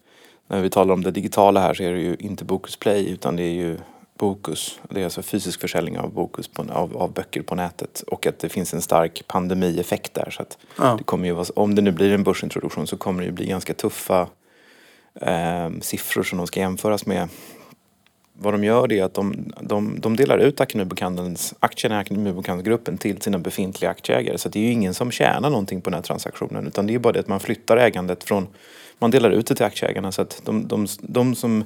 när 0.51 0.61
vi 0.61 0.69
talar 0.69 0.93
om 0.93 1.03
det 1.03 1.11
digitala 1.11 1.59
här 1.59 1.73
så 1.73 1.83
är 1.83 1.91
det 1.91 1.99
ju 1.99 2.15
inte 2.19 2.45
Bokus 2.45 2.75
Play 2.75 3.09
utan 3.09 3.35
det 3.35 3.43
är 3.43 3.53
ju 3.53 3.77
Bokus. 4.17 4.79
Det 4.89 4.99
är 4.99 5.03
alltså 5.03 5.21
fysisk 5.21 5.61
försäljning 5.61 5.99
av, 5.99 6.13
Bokus 6.13 6.47
på, 6.47 6.65
av, 6.71 6.97
av 6.97 7.13
böcker 7.13 7.41
på 7.41 7.55
nätet 7.55 8.03
och 8.07 8.27
att 8.27 8.39
det 8.39 8.49
finns 8.49 8.73
en 8.73 8.81
stark 8.81 9.23
pandemieffekt 9.27 10.13
där. 10.13 10.29
Så 10.29 10.43
ja. 10.77 10.95
det 10.97 11.03
kommer 11.03 11.25
ju 11.25 11.33
vara, 11.33 11.45
om 11.55 11.75
det 11.75 11.81
nu 11.81 11.91
blir 11.91 12.13
en 12.13 12.23
börsintroduktion 12.23 12.87
så 12.87 12.97
kommer 12.97 13.21
det 13.21 13.25
ju 13.25 13.31
bli 13.31 13.45
ganska 13.45 13.73
tuffa 13.73 14.27
eh, 15.21 15.69
siffror 15.81 16.23
som 16.23 16.37
de 16.37 16.47
ska 16.47 16.59
jämföras 16.59 17.05
med. 17.05 17.29
Vad 18.33 18.53
de 18.53 18.63
gör 18.63 18.93
är 18.93 19.03
att 19.03 19.13
de, 19.13 19.53
de, 19.61 19.99
de 19.99 20.15
delar 20.15 20.37
ut 20.37 20.61
aktierna 20.61 21.95
i 21.97 21.99
Akademibokhandelsgruppen 21.99 22.97
till 22.97 23.21
sina 23.21 23.39
befintliga 23.39 23.91
aktieägare. 23.91 24.37
Så 24.37 24.49
det 24.49 24.59
är 24.59 24.63
ju 24.63 24.71
ingen 24.71 24.93
som 24.93 25.11
tjänar 25.11 25.49
någonting 25.49 25.81
på 25.81 25.89
den 25.89 25.97
här 25.97 26.03
transaktionen 26.03 26.67
utan 26.67 26.87
det 26.87 26.95
är 26.95 26.99
bara 26.99 27.13
det 27.13 27.19
att 27.19 27.27
man 27.27 27.39
flyttar 27.39 27.77
ägandet 27.77 28.23
från 28.23 28.47
man 29.01 29.11
delar 29.11 29.31
ut 29.31 29.47
det 29.47 29.55
till 29.55 29.65
aktieägarna 29.65 30.11
så 30.11 30.21
att 30.21 30.41
de, 30.45 30.67
de, 30.67 30.87
de 31.01 31.35
som 31.35 31.63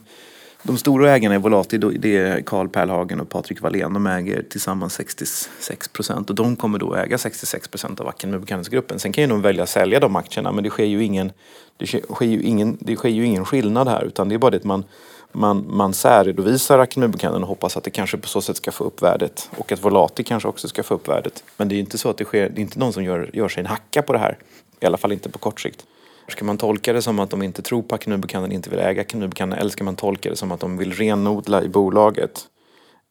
de 0.67 0.77
stora 0.77 1.11
ägarna 1.11 1.35
i 1.35 1.37
Volati 1.37 1.77
det 1.77 2.17
är 2.17 2.41
Carl 2.41 2.69
Perlhagen 2.69 3.19
och 3.19 3.29
Patrik 3.29 3.61
Wallén. 3.61 3.93
De 3.93 4.07
äger 4.07 4.43
tillsammans 4.49 4.93
66 4.93 5.87
procent 5.87 6.29
och 6.29 6.35
de 6.35 6.55
kommer 6.55 6.79
då 6.79 6.95
äga 6.95 7.17
66 7.17 7.67
procent 7.67 7.99
av 7.99 8.07
Akademibokhandelsgruppen. 8.07 8.99
Sen 8.99 9.11
kan 9.11 9.21
ju 9.23 9.27
de 9.27 9.41
välja 9.41 9.63
att 9.63 9.69
sälja 9.69 9.99
de 9.99 10.15
aktierna 10.15 10.51
men 10.51 10.63
det 10.63 10.69
sker 10.69 10.85
ju 10.85 11.03
ingen, 11.03 11.31
det 11.77 11.87
sker 11.87 12.25
ju 12.25 12.41
ingen, 12.41 12.77
det 12.81 12.95
sker 12.95 13.09
ju 13.09 13.25
ingen 13.25 13.45
skillnad 13.45 13.87
här 13.87 14.03
utan 14.03 14.29
det 14.29 14.35
är 14.35 14.39
bara 14.39 14.51
det 14.51 14.57
att 14.57 14.63
man, 14.63 14.83
man, 15.31 15.65
man 15.69 15.93
särredovisar 15.93 16.79
Akademibokhandeln 16.79 17.43
och 17.43 17.49
hoppas 17.49 17.77
att 17.77 17.83
det 17.83 17.91
kanske 17.91 18.17
på 18.17 18.27
så 18.27 18.41
sätt 18.41 18.57
ska 18.57 18.71
få 18.71 18.83
upp 18.83 19.01
värdet 19.01 19.49
och 19.57 19.71
att 19.71 19.83
Volati 19.83 20.23
kanske 20.23 20.49
också 20.49 20.67
ska 20.67 20.83
få 20.83 20.93
upp 20.93 21.07
värdet. 21.07 21.43
Men 21.57 21.67
det 21.67 21.73
är 21.73 21.77
ju 21.77 21.81
inte 21.81 21.97
så 21.97 22.09
att 22.09 22.17
det 22.17 22.25
sker, 22.25 22.49
det 22.49 22.59
är 22.59 22.61
inte 22.61 22.79
någon 22.79 22.93
som 22.93 23.03
gör, 23.03 23.29
gör 23.33 23.47
sig 23.47 23.61
en 23.61 23.67
hacka 23.67 24.01
på 24.01 24.13
det 24.13 24.19
här. 24.19 24.37
I 24.79 24.85
alla 24.85 24.97
fall 24.97 25.11
inte 25.11 25.29
på 25.29 25.37
kort 25.39 25.61
sikt. 25.61 25.85
Ska 26.27 26.45
man 26.45 26.57
tolka 26.57 26.93
det 26.93 27.01
som 27.01 27.19
att 27.19 27.29
de 27.29 27.41
inte 27.41 27.61
tror 27.61 27.81
på 27.81 27.95
Akademibokhandeln, 27.95 28.53
inte 28.53 28.69
vill 28.69 28.79
äga 28.79 29.01
Akademibokhandeln 29.01 29.59
eller 29.59 29.71
ska 29.71 29.83
man 29.83 29.95
tolka 29.95 30.29
det 30.29 30.35
som 30.35 30.51
att 30.51 30.59
de 30.59 30.77
vill 30.77 30.93
renodla 30.93 31.63
i 31.63 31.69
bolaget? 31.69 32.41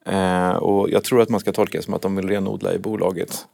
Eh, 0.06 0.50
och 0.50 0.90
jag 0.90 1.04
tror 1.04 1.20
att 1.20 1.28
man 1.28 1.40
ska 1.40 1.52
tolka 1.52 1.78
det 1.78 1.84
som 1.84 1.94
att 1.94 2.02
de 2.02 2.16
vill 2.16 2.28
renodla 2.28 2.74
i 2.74 2.78
bolaget. 2.78 3.46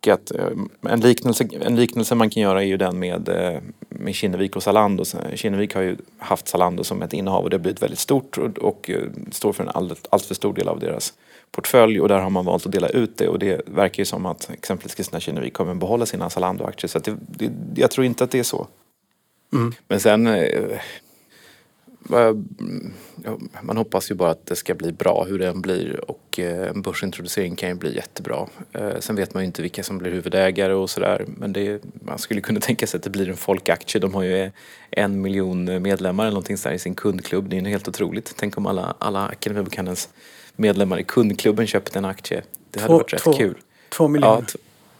Och 0.00 0.08
att 0.08 0.30
eh, 0.30 0.46
en, 0.82 1.00
liknelse, 1.00 1.48
en 1.60 1.76
liknelse 1.76 2.14
man 2.14 2.30
kan 2.30 2.42
göra 2.42 2.62
är 2.62 2.66
ju 2.66 2.76
den 2.76 2.98
med, 2.98 3.28
eh, 3.28 3.60
med 3.88 4.14
Kinnevik 4.14 4.56
och 4.56 4.62
Zalando. 4.62 5.04
Kinnevik 5.34 5.74
har 5.74 5.82
ju 5.82 5.96
haft 6.18 6.48
Zalando 6.48 6.84
som 6.84 7.02
ett 7.02 7.12
innehav 7.12 7.44
och 7.44 7.50
det 7.50 7.56
har 7.56 7.62
blivit 7.62 7.82
väldigt 7.82 7.98
stort 7.98 8.38
och, 8.38 8.58
och 8.58 8.90
eh, 8.90 9.02
står 9.32 9.52
för 9.52 9.62
en 9.62 9.68
alldeles 9.68 10.02
all 10.10 10.20
för 10.20 10.34
stor 10.34 10.54
del 10.54 10.68
av 10.68 10.80
deras 10.80 11.14
portfölj 11.50 12.00
och 12.00 12.08
där 12.08 12.18
har 12.18 12.30
man 12.30 12.44
valt 12.44 12.66
att 12.66 12.72
dela 12.72 12.88
ut 12.88 13.18
det 13.18 13.28
och 13.28 13.38
det 13.38 13.60
verkar 13.66 14.00
ju 14.00 14.04
som 14.04 14.26
att 14.26 14.50
exempelvis 14.52 14.94
Kristina 14.94 15.20
Kinnevik 15.20 15.52
kommer 15.52 15.74
behålla 15.74 16.06
sina 16.06 16.30
Zalando-aktier 16.30 16.88
så 16.88 16.98
det, 16.98 17.16
det, 17.18 17.50
jag 17.74 17.90
tror 17.90 18.06
inte 18.06 18.24
att 18.24 18.30
det 18.30 18.38
är 18.38 18.42
så. 18.42 18.66
Mm. 19.52 19.74
Men 19.88 20.00
sen, 20.00 20.26
man 23.62 23.76
hoppas 23.76 24.10
ju 24.10 24.14
bara 24.14 24.30
att 24.30 24.46
det 24.46 24.56
ska 24.56 24.74
bli 24.74 24.92
bra 24.92 25.24
hur 25.28 25.38
den 25.38 25.60
blir 25.60 26.10
och 26.10 26.38
eh, 26.38 26.68
en 26.68 26.82
börsintroducering 26.82 27.56
kan 27.56 27.68
ju 27.68 27.74
bli 27.74 27.96
jättebra. 27.96 28.46
Eh, 28.72 28.98
sen 29.00 29.16
vet 29.16 29.34
man 29.34 29.42
ju 29.42 29.46
inte 29.46 29.62
vilka 29.62 29.82
som 29.82 29.98
blir 29.98 30.10
huvudägare 30.10 30.72
och 30.72 30.90
sådär 30.90 31.24
men 31.26 31.52
det, 31.52 31.82
man 31.92 32.18
skulle 32.18 32.40
kunna 32.40 32.60
tänka 32.68 32.86
sig 32.86 32.98
att 32.98 33.04
det 33.04 33.10
blir 33.10 33.28
en 33.28 33.36
folkaktie. 33.36 34.00
De 34.00 34.14
har 34.14 34.22
ju 34.22 34.50
en 34.90 35.20
miljon 35.20 35.82
medlemmar 35.82 36.24
eller 36.24 36.34
någonting 36.34 36.56
sådär 36.56 36.74
i 36.74 36.78
sin 36.78 36.94
kundklubb. 36.94 37.48
Det 37.48 37.58
är 37.58 37.62
helt 37.62 37.88
otroligt. 37.88 38.34
Tänk 38.36 38.58
om 38.58 38.66
alla, 38.66 38.94
alla 38.98 39.28
Akademibokhandelns 39.28 40.08
medlemmar 40.56 40.98
i 40.98 41.04
kundklubben 41.04 41.66
köpte 41.66 41.98
en 41.98 42.04
aktie. 42.04 42.42
Det 42.70 42.80
hade 42.80 42.88
två, 42.88 42.98
varit 42.98 43.12
rätt 43.12 43.22
två, 43.22 43.32
kul. 43.32 43.58
Två 43.88 44.08
miljoner. 44.08 44.44
Ja, 44.52 44.58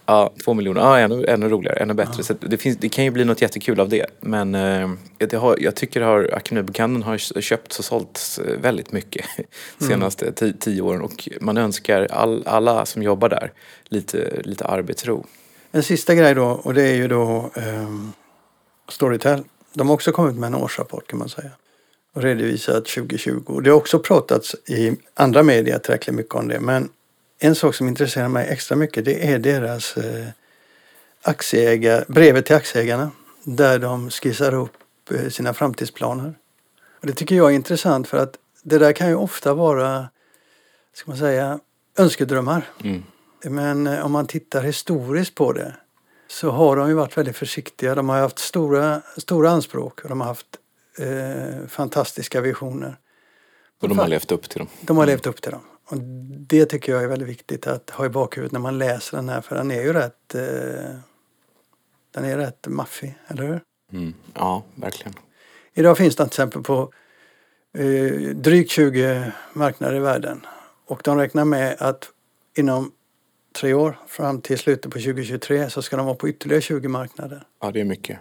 Ja, 0.09 0.33
två 0.45 0.55
miljoner. 0.55 0.81
Ja, 0.81 0.99
ännu, 0.99 1.25
ännu 1.27 1.49
roligare, 1.49 1.77
ännu 1.77 1.95
bättre. 1.95 2.15
Ja. 2.17 2.23
Så 2.23 2.35
det, 2.41 2.57
finns, 2.57 2.77
det 2.77 2.89
kan 2.89 3.05
ju 3.05 3.11
bli 3.11 3.25
något 3.25 3.43
jättekul 3.43 3.81
av 3.81 3.89
det. 3.89 4.07
Men 4.21 4.55
eh, 4.55 4.91
det 5.19 5.37
har, 5.37 5.57
jag 5.61 5.75
tycker 5.77 6.01
att 6.01 6.33
Akademibokhandeln 6.33 7.03
har 7.03 7.41
köpts 7.41 7.79
och 7.79 7.85
sålts 7.85 8.39
eh, 8.39 8.61
väldigt 8.61 8.93
mycket 8.93 9.27
de 9.37 9.45
mm. 9.85 9.95
senaste 9.95 10.25
mm. 10.25 10.35
tio, 10.35 10.53
tio 10.53 10.83
åren. 10.83 11.03
Och 11.03 11.29
man 11.41 11.57
önskar 11.57 12.07
all, 12.11 12.43
alla 12.47 12.87
som 12.87 13.03
jobbar 13.03 13.29
där 13.29 13.53
lite, 13.89 14.41
lite 14.45 14.65
arbetsro. 14.65 15.27
En 15.73 15.83
sista 15.83 16.15
grej 16.15 16.35
då 16.35 16.47
och 16.47 16.75
det 16.75 16.83
är 16.83 16.95
ju 16.95 17.09
då 17.09 17.51
eh, 17.55 17.89
Storytel. 18.89 19.43
De 19.75 19.89
har 19.89 19.95
också 19.95 20.13
kommit 20.13 20.37
med 20.37 20.47
en 20.47 20.55
årsrapport 20.55 21.07
kan 21.07 21.19
man 21.19 21.29
säga. 21.29 21.51
Och 22.15 22.23
redovisat 22.23 22.87
2020. 22.87 23.61
Det 23.61 23.71
har 23.71 23.77
också 23.77 23.99
pratats 23.99 24.55
i 24.69 24.97
andra 25.15 25.43
medier 25.43 25.79
tillräckligt 25.79 26.17
mycket 26.17 26.35
om 26.35 26.49
det. 26.49 26.61
Men 26.61 26.89
en 27.39 27.55
sak 27.55 27.75
som 27.75 27.89
intresserar 27.89 28.29
mig 28.29 28.49
extra 28.49 28.77
mycket 28.77 29.05
det 29.05 29.29
är 29.29 29.39
deras 29.39 29.97
eh, 29.97 30.27
aktieägar, 31.23 32.05
brevet 32.09 32.47
till 32.47 32.57
aktieägarna 32.57 33.11
där 33.45 33.79
de 33.79 34.11
skissar 34.11 34.55
upp 34.55 34.73
eh, 35.11 35.29
sina 35.29 35.55
framtidsplaner. 35.55 36.35
Och 37.01 37.07
det 37.07 37.13
tycker 37.13 37.37
jag 37.37 37.51
är 37.51 37.55
intressant 37.55 38.09
för 38.09 38.19
att 38.19 38.37
det 38.63 38.79
där 38.79 38.93
kan 38.93 39.09
ju 39.09 39.15
ofta 39.15 39.55
vara, 39.55 40.09
ska 40.93 41.11
man 41.11 41.19
säga, 41.19 41.61
önskedrömmar. 41.99 42.63
Mm. 42.85 43.03
Men 43.43 43.87
eh, 43.87 44.07
om 44.07 44.13
man 44.13 44.27
tittar 44.27 44.63
historiskt 44.63 45.35
på 45.35 45.53
det 45.53 45.75
så 46.29 46.51
har 46.51 46.77
de 46.77 46.89
ju 46.89 46.95
varit 46.95 47.19
väldigt 47.19 47.37
försiktiga. 47.37 47.95
De 47.95 48.09
har 48.09 48.19
haft 48.19 48.39
stora, 48.39 49.03
stora 49.17 49.51
anspråk 49.51 50.01
och 50.01 50.09
de 50.09 50.21
har 50.21 50.29
haft 50.29 50.47
eh, 50.99 51.69
fantastiska 51.69 52.41
visioner. 52.41 52.97
Och 53.81 53.89
de 53.89 53.99
har 53.99 54.09
levt 54.09 54.33
upp 54.33 54.49
till 54.49 54.59
dem? 54.59 54.69
De 54.81 54.97
har 54.97 55.07
levt 55.07 55.27
upp 55.27 55.43
till 55.43 55.53
dem. 55.53 55.61
Och 55.91 55.97
det 56.31 56.67
tycker 56.67 56.93
jag 56.93 57.05
är 57.05 57.09
väldigt 57.09 57.29
viktigt 57.29 57.67
att 57.67 57.91
ha 57.91 58.07
i 58.07 58.09
bakhuvudet 58.09 58.53
när 58.53 58.61
man 58.61 58.79
läser 58.79 59.17
den 59.17 59.29
här 59.29 59.41
för 59.41 59.57
den 59.57 59.71
är 59.71 59.83
ju 59.83 59.93
rätt 59.93 60.35
eh, 60.35 60.95
den 62.11 62.25
är 62.25 62.37
rätt 62.37 62.67
maffig, 62.69 63.19
eller 63.27 63.43
hur? 63.43 63.61
Mm. 63.93 64.15
Ja, 64.35 64.63
verkligen. 64.75 65.15
Idag 65.75 65.99
finns 65.99 66.17
den 66.17 66.29
till 66.29 66.33
exempel 66.33 66.63
på 66.63 66.93
eh, 67.79 68.13
drygt 68.35 68.71
20 68.71 69.33
marknader 69.53 69.97
i 69.97 69.99
världen 69.99 70.47
och 70.87 71.01
de 71.05 71.19
räknar 71.19 71.45
med 71.45 71.77
att 71.79 72.11
inom 72.57 72.93
tre 73.61 73.75
år 73.75 73.99
fram 74.07 74.41
till 74.41 74.59
slutet 74.59 74.93
på 74.93 74.99
2023 74.99 75.71
så 75.71 75.83
ska 75.83 75.97
de 75.97 76.07
vara 76.07 76.17
på 76.17 76.29
ytterligare 76.29 76.63
20 76.63 76.89
marknader. 76.89 77.47
Ja, 77.61 77.71
det 77.71 77.81
är 77.81 77.85
mycket. 77.85 78.19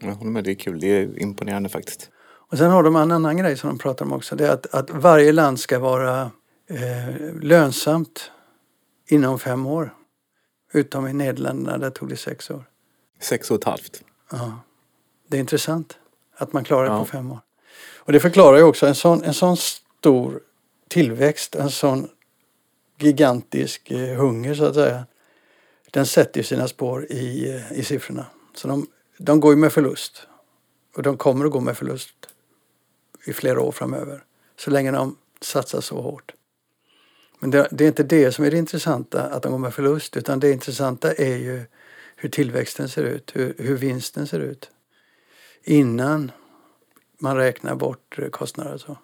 Jag 0.00 0.14
håller 0.14 0.30
med, 0.30 0.44
det 0.44 0.50
är 0.50 0.54
kul. 0.54 0.80
Det 0.80 0.86
är 0.86 1.22
imponerande 1.22 1.68
faktiskt. 1.68 2.10
Och 2.50 2.58
sen 2.58 2.70
har 2.70 2.82
de 2.82 2.96
en 2.96 3.12
annan 3.12 3.36
grej 3.36 3.56
som 3.56 3.68
de 3.68 3.78
pratar 3.78 4.04
om 4.04 4.12
också. 4.12 4.36
Det 4.36 4.46
är 4.46 4.52
att, 4.52 4.74
att 4.74 4.90
varje 4.90 5.32
land 5.32 5.60
ska 5.60 5.78
vara 5.78 6.30
eh, 6.70 7.34
lönsamt 7.40 8.30
inom 9.06 9.38
fem 9.38 9.66
år. 9.66 9.94
Utom 10.72 11.06
i 11.06 11.12
Nederländerna, 11.12 11.78
där 11.78 11.90
tog 11.90 12.08
det 12.08 12.16
sex 12.16 12.50
år. 12.50 12.64
Sex 13.20 13.50
och 13.50 13.58
ett 13.58 13.64
halvt? 13.64 14.02
Ja. 14.30 14.60
Det 15.28 15.36
är 15.36 15.40
intressant 15.40 15.98
att 16.36 16.52
man 16.52 16.64
klarar 16.64 16.84
det 16.84 16.90
ja. 16.90 16.98
på 16.98 17.04
fem 17.04 17.32
år. 17.32 17.40
Och 17.96 18.12
det 18.12 18.20
förklarar 18.20 18.56
ju 18.56 18.62
också 18.62 18.86
en 18.86 18.94
sån, 18.94 19.24
en 19.24 19.34
sån 19.34 19.56
stor 19.56 20.40
tillväxt, 20.88 21.54
en 21.54 21.70
sån 21.70 22.08
gigantisk 22.98 23.90
eh, 23.90 24.16
hunger 24.16 24.54
så 24.54 24.64
att 24.64 24.74
säga. 24.74 25.06
Den 25.90 26.06
sätter 26.06 26.40
ju 26.40 26.44
sina 26.44 26.68
spår 26.68 27.04
i, 27.12 27.54
eh, 27.54 27.72
i 27.78 27.84
siffrorna. 27.84 28.26
Så 28.54 28.68
de, 28.68 28.86
de 29.18 29.40
går 29.40 29.52
ju 29.52 29.56
med 29.56 29.72
förlust. 29.72 30.26
Och 30.96 31.02
de 31.02 31.16
kommer 31.16 31.44
att 31.44 31.50
gå 31.50 31.60
med 31.60 31.76
förlust 31.76 32.14
i 33.26 33.32
flera 33.32 33.60
år 33.60 33.72
framöver. 33.72 34.24
Så 34.56 34.70
länge 34.70 34.90
de 34.90 35.16
satsar 35.40 35.80
så 35.80 36.00
hårt. 36.00 36.34
Men 37.40 37.50
det, 37.50 37.68
det, 37.70 37.84
är 37.84 37.88
inte 37.88 38.02
det 38.02 38.32
som 38.32 38.44
är 38.44 38.50
det 38.50 38.58
intressanta, 38.58 39.22
att 39.22 39.42
de 39.42 39.52
går 39.52 39.58
med 39.58 39.74
förlust, 39.74 40.16
utan 40.16 40.40
det 40.40 40.52
intressanta 40.52 41.12
är 41.12 41.36
ju 41.36 41.62
hur 42.16 42.28
tillväxten 42.28 42.88
ser 42.88 43.04
ut, 43.04 43.30
hur, 43.34 43.54
hur 43.58 43.76
vinsten 43.76 44.26
ser 44.26 44.40
ut. 44.40 44.70
Innan 45.64 46.32
man 47.18 47.36
räknar 47.36 47.74
bort 47.74 48.18
kostnader 48.30 48.74
och 48.74 48.80
så. 48.80 48.98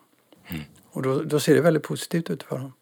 Mm. 0.49 0.63
Och 0.91 1.03
då, 1.03 1.23
då, 1.23 1.41
ser 1.41 1.55
det 1.55 1.61
väldigt 1.61 1.83
positivt 1.83 2.31
ut 2.31 2.43
för 2.43 2.59
dem. 2.59 2.73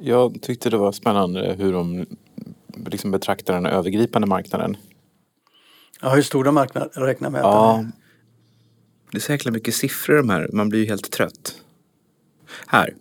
Jag 0.00 0.42
tyckte 0.42 0.70
det 0.70 0.76
var 0.76 0.92
spännande 0.92 1.56
hur 1.58 1.72
de 1.72 2.06
liksom 2.86 3.10
betraktar 3.10 3.54
den 3.54 3.66
övergripande 3.66 4.28
marknaden. 4.28 4.76
Ja, 6.00 6.14
hur 6.14 6.22
stor 6.22 6.44
de 6.44 6.54
marknad, 6.54 6.90
räknar 6.94 7.30
med. 7.30 7.40
Ja, 7.40 7.84
det 9.10 9.18
är 9.18 9.20
så 9.20 9.32
jäkla 9.32 9.50
mycket 9.50 9.74
siffror 9.74 10.16
de 10.16 10.30
här. 10.30 10.50
Man 10.52 10.68
blir 10.68 10.80
ju 10.80 10.86
helt 10.86 11.10
trött. 11.10 11.62
Här. 12.66 12.94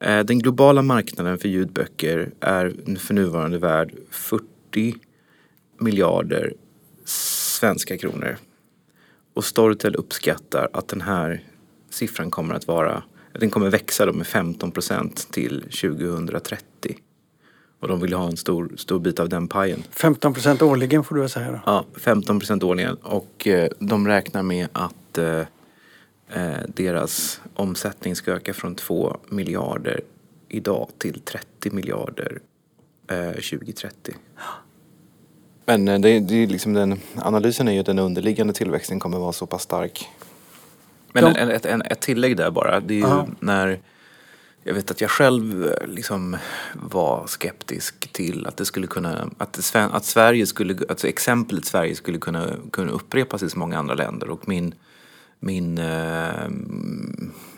Eh, 0.00 0.24
den 0.24 0.38
globala 0.38 0.82
marknaden 0.82 1.38
för 1.38 1.48
ljudböcker 1.48 2.30
är 2.40 2.96
för 2.98 3.14
nuvarande 3.14 3.58
värd 3.58 3.94
40 4.10 4.94
miljarder 5.78 6.54
svenska 7.04 7.98
kronor. 7.98 8.36
Och 9.34 9.44
Storytel 9.44 9.94
uppskattar 9.94 10.68
att 10.72 10.88
den 10.88 11.00
här 11.00 11.44
siffran 11.90 12.30
kommer 12.30 12.54
att 12.54 12.66
vara, 12.66 13.02
den 13.32 13.50
kommer 13.50 13.70
växa 13.70 14.06
då 14.06 14.12
med 14.12 14.26
15 14.26 14.70
procent 14.70 15.32
till 15.32 15.60
2030. 15.60 16.98
Och 17.80 17.88
de 17.88 18.00
vill 18.00 18.12
ha 18.12 18.26
en 18.26 18.36
stor, 18.36 18.72
stor 18.76 18.98
bit 18.98 19.20
av 19.20 19.28
den 19.28 19.48
pajen. 19.48 19.82
15 19.90 20.34
procent 20.34 20.62
årligen 20.62 21.04
får 21.04 21.14
du 21.14 21.20
väl 21.20 21.30
säga 21.30 21.50
då? 21.50 21.60
Ja, 21.66 21.84
15 21.96 22.38
procent 22.38 22.62
årligen. 22.62 22.94
Och 22.94 23.46
eh, 23.46 23.70
de 23.78 24.08
räknar 24.08 24.42
med 24.42 24.68
att 24.72 25.18
eh, 25.18 25.40
eh, 26.28 26.58
deras 26.68 27.40
omsättning 27.58 28.16
ska 28.16 28.32
öka 28.32 28.54
från 28.54 28.74
2 28.74 29.16
miljarder 29.28 30.00
idag 30.48 30.88
till 30.98 31.20
30 31.20 31.70
miljarder 31.70 32.40
eh, 33.10 33.30
2030. 33.30 34.14
Men 35.64 35.88
eh, 35.88 36.00
det, 36.00 36.20
det 36.20 36.34
är 36.34 36.46
liksom 36.46 36.72
den, 36.72 37.00
analysen 37.16 37.68
är 37.68 37.72
ju 37.72 37.80
att 37.80 37.86
den 37.86 37.98
underliggande 37.98 38.52
tillväxten 38.52 39.00
kommer 39.00 39.18
vara 39.18 39.32
så 39.32 39.46
pass 39.46 39.62
stark. 39.62 40.08
Men 41.12 41.24
en, 41.24 41.50
ett, 41.50 41.66
en, 41.66 41.82
ett 41.82 42.00
tillägg 42.00 42.36
där 42.36 42.50
bara. 42.50 42.80
Det 42.80 42.94
är 42.94 42.98
ju 42.98 43.26
när 43.40 43.80
jag 44.62 44.74
vet 44.74 44.90
att 44.90 45.00
jag 45.00 45.10
själv 45.10 45.66
eh, 45.66 45.86
liksom 45.86 46.36
var 46.74 47.26
skeptisk 47.26 48.12
till 48.12 48.46
att 48.46 48.56
det 48.56 48.64
skulle 48.64 48.86
kunna, 48.86 49.30
att, 49.38 49.74
att 49.74 50.04
Sverige 50.04 50.46
skulle, 50.46 50.76
alltså 50.88 51.08
exemplet 51.08 51.64
Sverige 51.64 51.94
skulle 51.94 52.18
kunna, 52.18 52.46
kunna 52.72 52.92
upprepas 52.92 53.42
i 53.42 53.50
så 53.50 53.58
många 53.58 53.78
andra 53.78 53.94
länder 53.94 54.30
och 54.30 54.48
min, 54.48 54.74
min, 55.40 55.78
eh, 55.78 56.48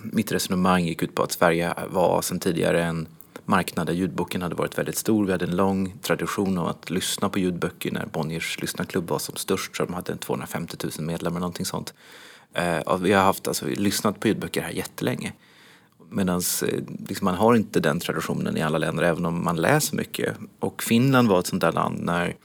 mitt 0.03 0.33
resonemang 0.33 0.85
gick 0.85 1.03
ut 1.03 1.15
på 1.15 1.23
att 1.23 1.33
Sverige 1.33 1.75
var 1.91 2.23
sedan 2.23 2.41
tidigare 2.41 2.85
en 2.85 3.07
marknad 3.45 3.87
där 3.87 3.95
ljudboken 3.95 4.43
hade 4.43 4.55
varit 4.55 4.79
väldigt 4.79 4.97
stor. 4.97 5.27
Vi 5.27 5.33
hade 5.33 5.45
en 5.45 5.57
lång 5.57 5.95
tradition 6.03 6.59
av 6.59 6.69
att 6.69 6.91
lyssna 6.91 7.29
på 7.29 7.39
ljudböcker 7.39 7.91
när 7.91 8.07
Bonniers 8.07 8.61
lyssnarklubb 8.61 9.09
var 9.09 9.19
som 9.19 9.37
störst. 9.37 9.77
Så 9.77 9.85
de 9.85 9.95
hade 9.95 10.17
250 10.17 10.77
000 10.99 11.07
medlemmar, 11.07 11.41
någonting 11.41 11.67
sånt. 11.67 11.95
Eh, 12.55 12.99
vi 12.99 13.13
har 13.13 13.23
haft, 13.23 13.49
alltså, 13.49 13.67
lyssnat 13.67 14.21
på 14.21 14.29
ljudböcker 14.29 14.63
här 14.63 14.71
jättelänge. 14.71 15.33
Medan 16.11 16.43
eh, 16.63 16.79
liksom, 17.09 17.25
man 17.25 17.35
har 17.35 17.55
inte 17.55 17.81
den 17.81 18.01
traditionen 18.01 18.57
i 18.57 18.63
alla 18.63 18.79
länder 18.79 19.03
även 19.03 19.27
om 19.27 19.45
man 19.45 19.57
läser 19.57 19.97
mycket. 19.97 20.37
Och 20.59 20.83
Finland 20.83 21.29
var 21.29 21.41
ett 21.41 21.47
sånt 21.47 21.63
där 21.63 21.73
land 21.73 22.01
när 22.01 22.37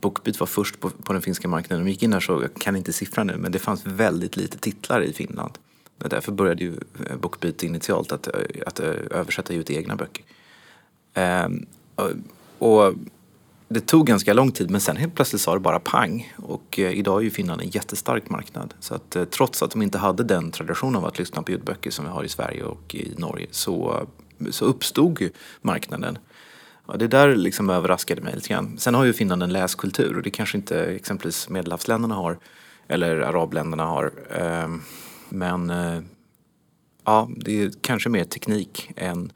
Bookbeat 0.00 0.40
var 0.40 0.46
först 0.46 0.80
på, 0.80 0.90
på 0.90 1.12
den 1.12 1.22
finska 1.22 1.48
marknaden. 1.48 1.84
De 1.84 1.90
gick 1.90 2.02
in 2.02 2.12
här 2.12 2.20
så, 2.20 2.42
jag 2.42 2.54
kan 2.54 2.76
inte 2.76 2.92
siffran 2.92 3.26
nu, 3.26 3.36
men 3.36 3.52
det 3.52 3.58
fanns 3.58 3.86
väldigt 3.86 4.36
lite 4.36 4.58
titlar 4.58 5.02
i 5.02 5.12
Finland. 5.12 5.58
Därför 5.98 6.32
började 6.32 6.64
ju 6.64 6.74
eh, 7.10 7.16
Bookbeat 7.16 7.62
initialt 7.62 8.12
att, 8.12 8.26
eh, 8.26 8.32
att 8.66 8.80
eh, 8.80 8.86
översätta 9.10 9.54
ut 9.54 9.70
egna 9.70 9.96
böcker. 9.96 10.24
Ehm, 11.14 11.66
och 12.58 12.94
det 13.68 13.80
tog 13.80 14.06
ganska 14.06 14.32
lång 14.32 14.52
tid 14.52 14.70
men 14.70 14.80
sen 14.80 14.96
helt 14.96 15.14
plötsligt 15.14 15.42
sa 15.42 15.54
det 15.54 15.60
bara 15.60 15.80
pang. 15.80 16.34
Och 16.36 16.78
idag 16.78 17.20
är 17.20 17.24
ju 17.24 17.30
Finland 17.30 17.60
en 17.60 17.68
jättestark 17.68 18.30
marknad. 18.30 18.74
Så 18.80 18.94
att 18.94 19.16
trots 19.30 19.62
att 19.62 19.70
de 19.70 19.82
inte 19.82 19.98
hade 19.98 20.24
den 20.24 20.50
traditionen 20.50 20.96
av 20.96 21.04
att 21.04 21.18
lyssna 21.18 21.42
på 21.42 21.50
ljudböcker 21.50 21.90
som 21.90 22.04
vi 22.04 22.10
har 22.10 22.24
i 22.24 22.28
Sverige 22.28 22.62
och 22.62 22.94
i 22.94 23.14
Norge 23.18 23.46
så, 23.50 24.06
så 24.50 24.64
uppstod 24.64 25.28
marknaden. 25.62 26.18
Ja, 26.88 26.96
det 26.96 27.08
där 27.08 27.36
liksom 27.36 27.70
överraskade 27.70 28.22
mig 28.22 28.34
lite 28.34 28.48
grann. 28.48 28.78
Sen 28.78 28.94
har 28.94 29.04
ju 29.04 29.12
Finland 29.12 29.42
en 29.42 29.52
läskultur 29.52 30.16
och 30.16 30.22
det 30.22 30.30
kanske 30.30 30.58
inte 30.58 30.84
exempelvis 30.84 31.48
medelhavsländerna 31.48 32.14
har 32.14 32.38
eller 32.88 33.16
arabländerna 33.16 33.84
har. 33.84 34.12
Ehm, 34.30 34.82
men 35.28 35.70
eh, 35.70 36.00
ja, 37.04 37.28
det 37.36 37.62
är 37.62 37.70
kanske 37.80 38.08
mer 38.08 38.24
teknik 38.24 38.90
än 38.96 39.32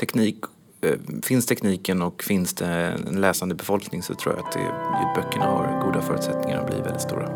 teknik 0.00 0.36
eh, 0.80 0.98
finns 1.22 1.46
tekniken 1.46 2.02
och 2.02 2.22
finns 2.22 2.54
det 2.54 2.66
en 2.66 3.20
läsande 3.20 3.54
befolkning 3.54 4.02
så 4.02 4.14
tror 4.14 4.34
jag 4.34 4.46
att 4.46 4.56
ljudböckerna 4.56 5.44
har 5.44 5.82
goda 5.84 6.02
förutsättningar 6.02 6.60
att 6.60 6.66
bli 6.66 6.80
väldigt 6.80 7.02
stora. 7.02 7.28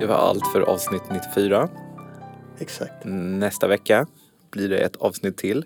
Det 0.00 0.06
var 0.06 0.14
allt 0.14 0.46
för 0.46 0.60
avsnitt 0.60 1.02
94. 1.10 1.68
Exakt. 2.60 3.04
Nästa 3.04 3.66
vecka 3.66 4.06
blir 4.50 4.68
det 4.68 4.78
ett 4.78 4.96
avsnitt 4.96 5.36
till. 5.36 5.64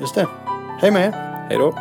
Just 0.00 0.14
det. 0.14 0.26
Hej 0.80 0.90
med 0.90 1.08
er! 1.08 1.12
Hej 1.48 1.58
då! 1.58 1.74